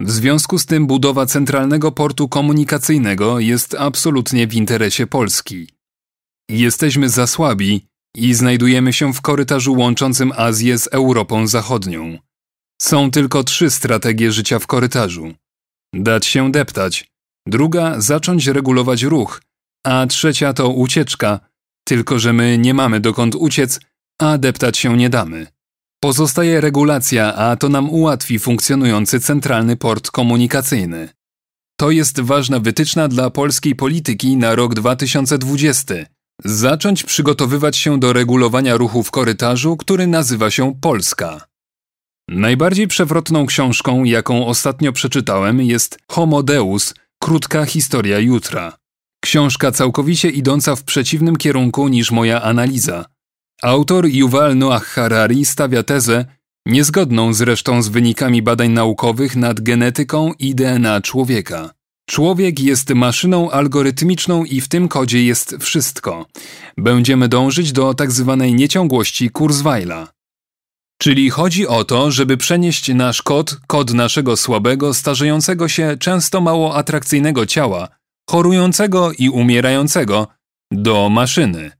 W 0.00 0.10
związku 0.10 0.58
z 0.58 0.66
tym 0.66 0.86
budowa 0.86 1.26
centralnego 1.26 1.92
portu 1.92 2.28
komunikacyjnego 2.28 3.40
jest 3.40 3.74
absolutnie 3.74 4.46
w 4.46 4.54
interesie 4.54 5.06
Polski. 5.06 5.68
Jesteśmy 6.50 7.08
za 7.08 7.26
słabi 7.26 7.86
i 8.16 8.34
znajdujemy 8.34 8.92
się 8.92 9.12
w 9.12 9.20
korytarzu 9.20 9.74
łączącym 9.74 10.32
Azję 10.36 10.78
z 10.78 10.86
Europą 10.86 11.46
Zachodnią. 11.46 12.18
Są 12.82 13.10
tylko 13.10 13.44
trzy 13.44 13.70
strategie 13.70 14.32
życia 14.32 14.58
w 14.58 14.66
korytarzu. 14.66 15.34
Dać 15.94 16.26
się 16.26 16.52
deptać, 16.52 17.10
druga 17.46 18.00
zacząć 18.00 18.46
regulować 18.46 19.02
ruch, 19.02 19.42
a 19.86 20.06
trzecia 20.06 20.52
to 20.52 20.68
ucieczka, 20.68 21.40
tylko 21.84 22.18
że 22.18 22.32
my 22.32 22.58
nie 22.58 22.74
mamy 22.74 23.00
dokąd 23.00 23.34
uciec, 23.34 23.80
a 24.20 24.38
deptać 24.38 24.78
się 24.78 24.96
nie 24.96 25.10
damy. 25.10 25.46
Pozostaje 26.00 26.60
regulacja, 26.60 27.34
a 27.34 27.56
to 27.56 27.68
nam 27.68 27.90
ułatwi 27.90 28.38
funkcjonujący 28.38 29.20
centralny 29.20 29.76
port 29.76 30.10
komunikacyjny. 30.10 31.08
To 31.80 31.90
jest 31.90 32.20
ważna 32.20 32.60
wytyczna 32.60 33.08
dla 33.08 33.30
polskiej 33.30 33.74
polityki 33.74 34.36
na 34.36 34.54
rok 34.54 34.74
2020. 34.74 35.94
Zacząć 36.44 37.04
przygotowywać 37.04 37.76
się 37.76 38.00
do 38.00 38.12
regulowania 38.12 38.76
ruchu 38.76 39.02
w 39.02 39.10
korytarzu, 39.10 39.76
który 39.76 40.06
nazywa 40.06 40.50
się 40.50 40.74
Polska. 40.80 41.46
Najbardziej 42.28 42.88
przewrotną 42.88 43.46
książką, 43.46 44.04
jaką 44.04 44.46
ostatnio 44.46 44.92
przeczytałem, 44.92 45.60
jest 45.60 45.98
Homo 46.08 46.42
Deus 46.42 46.94
Krótka 47.22 47.64
historia 47.64 48.18
jutra. 48.18 48.76
Książka 49.24 49.72
całkowicie 49.72 50.30
idąca 50.30 50.76
w 50.76 50.84
przeciwnym 50.84 51.36
kierunku 51.36 51.88
niż 51.88 52.10
moja 52.10 52.42
analiza. 52.42 53.04
Autor 53.62 54.06
Yuval 54.06 54.56
Noah 54.56 54.84
Harari 54.84 55.44
stawia 55.44 55.82
tezę, 55.82 56.24
niezgodną 56.66 57.32
zresztą 57.32 57.82
z 57.82 57.88
wynikami 57.88 58.42
badań 58.42 58.70
naukowych 58.70 59.36
nad 59.36 59.60
genetyką 59.60 60.32
i 60.38 60.54
DNA 60.54 61.00
człowieka. 61.00 61.70
Człowiek 62.08 62.60
jest 62.60 62.94
maszyną 62.94 63.50
algorytmiczną 63.50 64.44
i 64.44 64.60
w 64.60 64.68
tym 64.68 64.88
kodzie 64.88 65.24
jest 65.24 65.56
wszystko. 65.60 66.26
Będziemy 66.76 67.28
dążyć 67.28 67.72
do 67.72 67.94
tzw. 67.94 68.36
Tak 68.40 68.50
nieciągłości 68.58 69.30
Kurzweila. 69.30 70.08
Czyli 70.98 71.30
chodzi 71.30 71.66
o 71.66 71.84
to, 71.84 72.10
żeby 72.10 72.36
przenieść 72.36 72.94
nasz 72.94 73.22
kod, 73.22 73.56
kod 73.66 73.94
naszego 73.94 74.36
słabego, 74.36 74.94
starzejącego 74.94 75.68
się, 75.68 75.96
często 76.00 76.40
mało 76.40 76.76
atrakcyjnego 76.76 77.46
ciała, 77.46 77.88
chorującego 78.30 79.12
i 79.12 79.28
umierającego, 79.28 80.26
do 80.72 81.08
maszyny. 81.08 81.77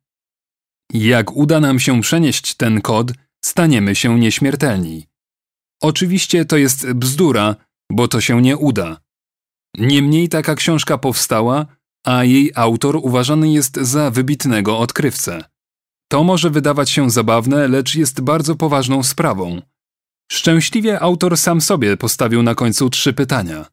Jak 0.92 1.37
uda 1.37 1.61
nam 1.61 1.81
się 1.81 2.01
przenieść 2.01 2.55
ten 2.55 2.81
kod, 2.81 3.12
staniemy 3.44 3.94
się 3.94 4.18
nieśmiertelni. 4.18 5.07
Oczywiście 5.83 6.44
to 6.44 6.57
jest 6.57 6.92
bzdura, 6.92 7.57
bo 7.92 8.09
to 8.09 8.20
się 8.20 8.42
nie 8.42 8.57
uda. 8.57 9.01
Niemniej 9.79 10.29
taka 10.29 10.55
książka 10.55 10.98
powstała, 10.98 11.66
a 12.07 12.24
jej 12.24 12.53
autor 12.55 12.96
uważany 12.96 13.53
jest 13.53 13.77
za 13.77 14.11
wybitnego 14.11 14.79
odkrywcę. 14.79 15.44
To 16.11 16.24
może 16.24 16.51
wydawać 16.51 16.90
się 16.90 17.11
zabawne, 17.11 17.68
lecz 17.68 17.94
jest 17.94 18.20
bardzo 18.20 18.57
poważną 18.57 19.03
sprawą. 19.03 19.62
Szczęśliwie 20.33 21.01
autor 21.01 21.38
sam 21.38 21.61
sobie 21.61 21.96
postawił 21.96 22.42
na 22.42 22.55
końcu 22.55 22.90
trzy 22.90 23.12
pytania. 23.12 23.66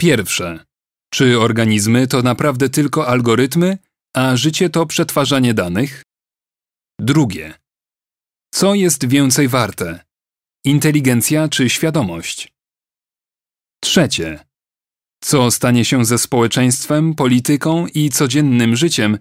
Pierwsze. 0.00 0.64
Czy 1.12 1.40
organizmy 1.40 2.06
to 2.06 2.22
naprawdę 2.22 2.68
tylko 2.68 3.08
algorytmy, 3.08 3.78
a 4.16 4.36
życie 4.36 4.70
to 4.70 4.86
przetwarzanie 4.86 5.54
danych? 5.54 6.02
Drugie. 7.00 7.54
Co 8.54 8.74
jest 8.74 9.08
więcej 9.08 9.48
warte? 9.48 10.04
Inteligencja 10.64 11.48
czy 11.48 11.70
świadomość? 11.70 12.54
Trzecie. 13.80 14.44
Co 15.20 15.50
stanie 15.50 15.84
się 15.84 16.04
ze 16.04 16.18
społeczeństwem, 16.18 17.14
polityką 17.14 17.86
i 17.86 18.10
codziennym 18.10 18.76
życiem, 18.76 19.18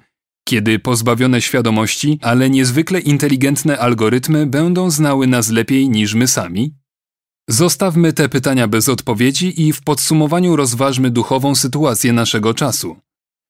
kiedy 0.48 0.80
pozbawione 0.80 1.42
świadomości, 1.42 2.20
ale 2.22 2.50
niezwykle 2.50 3.00
inteligentne 3.00 3.80
algorytmy 3.80 4.48
będą 4.48 4.90
znały 4.90 5.28
nas 5.28 5.50
lepiej 5.50 5.90
niż 5.90 6.14
my 6.14 6.28
sami? 6.28 6.76
Zostawmy 7.50 8.14
te 8.14 8.30
pytania 8.30 8.68
bez 8.68 8.90
odpowiedzi 8.90 9.62
i 9.62 9.74
w 9.74 9.84
podsumowaniu 9.84 10.56
rozważmy 10.56 11.12
duchową 11.12 11.56
sytuację 11.56 12.14
naszego 12.14 12.54
czasu. 12.54 12.98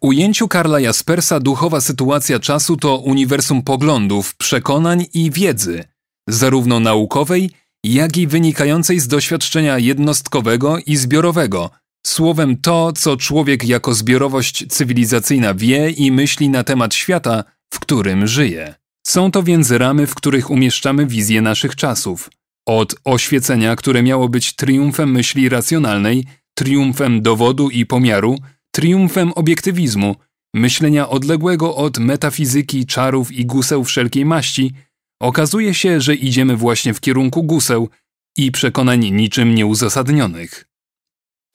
Ujęciu 0.03 0.47
Karla 0.47 0.79
Jaspersa 0.79 1.39
duchowa 1.39 1.81
sytuacja 1.81 2.39
czasu 2.39 2.77
to 2.77 2.97
uniwersum 2.97 3.61
poglądów, 3.61 4.35
przekonań 4.35 5.05
i 5.13 5.31
wiedzy, 5.31 5.83
zarówno 6.29 6.79
naukowej, 6.79 7.51
jak 7.83 8.17
i 8.17 8.27
wynikającej 8.27 8.99
z 8.99 9.07
doświadczenia 9.07 9.79
jednostkowego 9.79 10.77
i 10.85 10.95
zbiorowego, 10.95 11.69
słowem 12.05 12.57
to, 12.57 12.93
co 12.93 13.17
człowiek 13.17 13.63
jako 13.63 13.93
zbiorowość 13.93 14.65
cywilizacyjna 14.67 15.53
wie 15.53 15.89
i 15.89 16.11
myśli 16.11 16.49
na 16.49 16.63
temat 16.63 16.95
świata, 16.95 17.43
w 17.73 17.79
którym 17.79 18.27
żyje. 18.27 18.75
Są 19.07 19.31
to 19.31 19.43
więc 19.43 19.71
ramy, 19.71 20.07
w 20.07 20.15
których 20.15 20.49
umieszczamy 20.49 21.05
wizję 21.05 21.41
naszych 21.41 21.75
czasów. 21.75 22.29
Od 22.67 22.95
oświecenia, 23.03 23.75
które 23.75 24.03
miało 24.03 24.29
być 24.29 24.55
triumfem 24.55 25.11
myśli 25.11 25.49
racjonalnej, 25.49 26.25
triumfem 26.55 27.21
dowodu 27.21 27.69
i 27.69 27.85
pomiaru, 27.85 28.37
triumfem 28.75 29.33
obiektywizmu, 29.33 30.15
myślenia 30.55 31.09
odległego 31.09 31.75
od 31.75 31.97
metafizyki, 31.97 32.85
czarów 32.85 33.31
i 33.31 33.45
guseł 33.45 33.83
wszelkiej 33.83 34.25
maści, 34.25 34.73
okazuje 35.21 35.73
się, 35.73 36.01
że 36.01 36.15
idziemy 36.15 36.57
właśnie 36.57 36.93
w 36.93 37.01
kierunku 37.01 37.43
guseł 37.43 37.89
i 38.37 38.51
przekonań 38.51 39.11
niczym 39.11 39.55
nieuzasadnionych. 39.55 40.65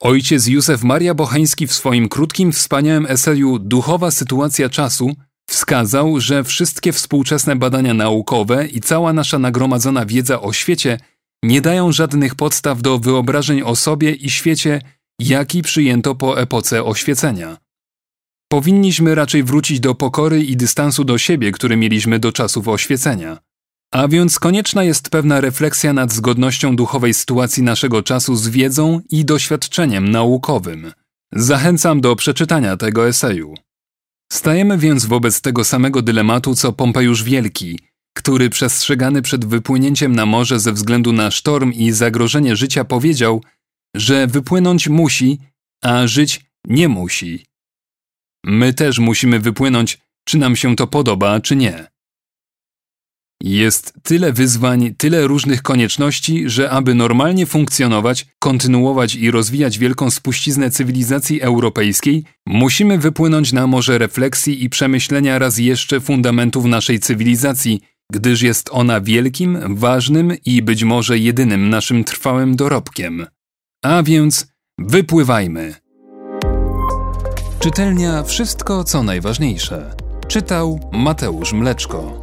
Ojciec 0.01 0.47
Józef 0.47 0.83
Maria 0.83 1.13
Bocheński 1.13 1.67
w 1.67 1.73
swoim 1.73 2.09
krótkim, 2.09 2.51
wspaniałym 2.51 3.05
eseju 3.05 3.59
Duchowa 3.59 4.11
sytuacja 4.11 4.69
czasu 4.69 5.15
wskazał, 5.49 6.19
że 6.19 6.43
wszystkie 6.43 6.93
współczesne 6.93 7.55
badania 7.55 7.93
naukowe 7.93 8.67
i 8.67 8.81
cała 8.81 9.13
nasza 9.13 9.39
nagromadzona 9.39 10.05
wiedza 10.05 10.41
o 10.41 10.53
świecie 10.53 10.97
nie 11.43 11.61
dają 11.61 11.91
żadnych 11.91 12.35
podstaw 12.35 12.81
do 12.81 12.99
wyobrażeń 12.99 13.61
o 13.61 13.75
sobie 13.75 14.11
i 14.11 14.29
świecie 14.29 14.81
jaki 15.19 15.61
przyjęto 15.61 16.15
po 16.15 16.41
epoce 16.41 16.83
oświecenia. 16.83 17.57
Powinniśmy 18.51 19.15
raczej 19.15 19.43
wrócić 19.43 19.79
do 19.79 19.95
pokory 19.95 20.43
i 20.43 20.57
dystansu 20.57 21.03
do 21.03 21.17
siebie, 21.17 21.51
który 21.51 21.77
mieliśmy 21.77 22.19
do 22.19 22.31
czasów 22.31 22.67
oświecenia. 22.67 23.37
A 23.93 24.07
więc 24.07 24.39
konieczna 24.39 24.83
jest 24.83 25.09
pewna 25.09 25.41
refleksja 25.41 25.93
nad 25.93 26.13
zgodnością 26.13 26.75
duchowej 26.75 27.13
sytuacji 27.13 27.63
naszego 27.63 28.03
czasu 28.03 28.35
z 28.35 28.47
wiedzą 28.47 29.01
i 29.09 29.25
doświadczeniem 29.25 30.11
naukowym. 30.11 30.91
Zachęcam 31.33 32.01
do 32.01 32.15
przeczytania 32.15 32.77
tego 32.77 33.07
eseju. 33.07 33.53
Stajemy 34.31 34.77
więc 34.77 35.05
wobec 35.05 35.41
tego 35.41 35.63
samego 35.63 36.01
dylematu 36.01 36.55
co 36.55 36.73
Pompejusz 36.73 37.23
Wielki, 37.23 37.79
który 38.17 38.49
przestrzegany 38.49 39.21
przed 39.21 39.45
wypłynięciem 39.45 40.15
na 40.15 40.25
morze 40.25 40.59
ze 40.59 40.73
względu 40.73 41.13
na 41.13 41.31
sztorm 41.31 41.71
i 41.71 41.91
zagrożenie 41.91 42.55
życia 42.55 42.83
powiedział– 42.85 43.41
że 43.95 44.27
wypłynąć 44.27 44.87
musi, 44.87 45.39
a 45.83 46.07
żyć 46.07 46.41
nie 46.67 46.87
musi. 46.87 47.45
My 48.45 48.73
też 48.73 48.99
musimy 48.99 49.39
wypłynąć, 49.39 49.99
czy 50.27 50.37
nam 50.37 50.55
się 50.55 50.75
to 50.75 50.87
podoba, 50.87 51.39
czy 51.39 51.55
nie. 51.55 51.87
Jest 53.43 53.93
tyle 54.03 54.33
wyzwań, 54.33 54.95
tyle 54.97 55.27
różnych 55.27 55.61
konieczności, 55.61 56.49
że 56.49 56.69
aby 56.69 56.95
normalnie 56.95 57.45
funkcjonować, 57.45 58.25
kontynuować 58.39 59.15
i 59.15 59.31
rozwijać 59.31 59.77
wielką 59.77 60.11
spuściznę 60.11 60.71
cywilizacji 60.71 61.41
europejskiej, 61.41 62.23
musimy 62.45 62.97
wypłynąć 62.97 63.53
na 63.53 63.67
morze 63.67 63.97
refleksji 63.97 64.63
i 64.63 64.69
przemyślenia 64.69 65.39
raz 65.39 65.57
jeszcze 65.57 65.99
fundamentów 65.99 66.65
naszej 66.65 66.99
cywilizacji, 66.99 67.81
gdyż 68.11 68.41
jest 68.41 68.69
ona 68.71 69.01
wielkim, 69.01 69.75
ważnym 69.75 70.33
i 70.45 70.61
być 70.61 70.83
może 70.83 71.17
jedynym 71.17 71.69
naszym 71.69 72.03
trwałym 72.03 72.55
dorobkiem. 72.55 73.25
A 73.83 74.03
więc 74.03 74.47
wypływajmy. 74.79 75.75
Czytelnia 77.59 78.23
Wszystko 78.23 78.83
co 78.83 79.03
najważniejsze. 79.03 79.95
Czytał 80.27 80.79
Mateusz 80.91 81.53
Mleczko. 81.53 82.18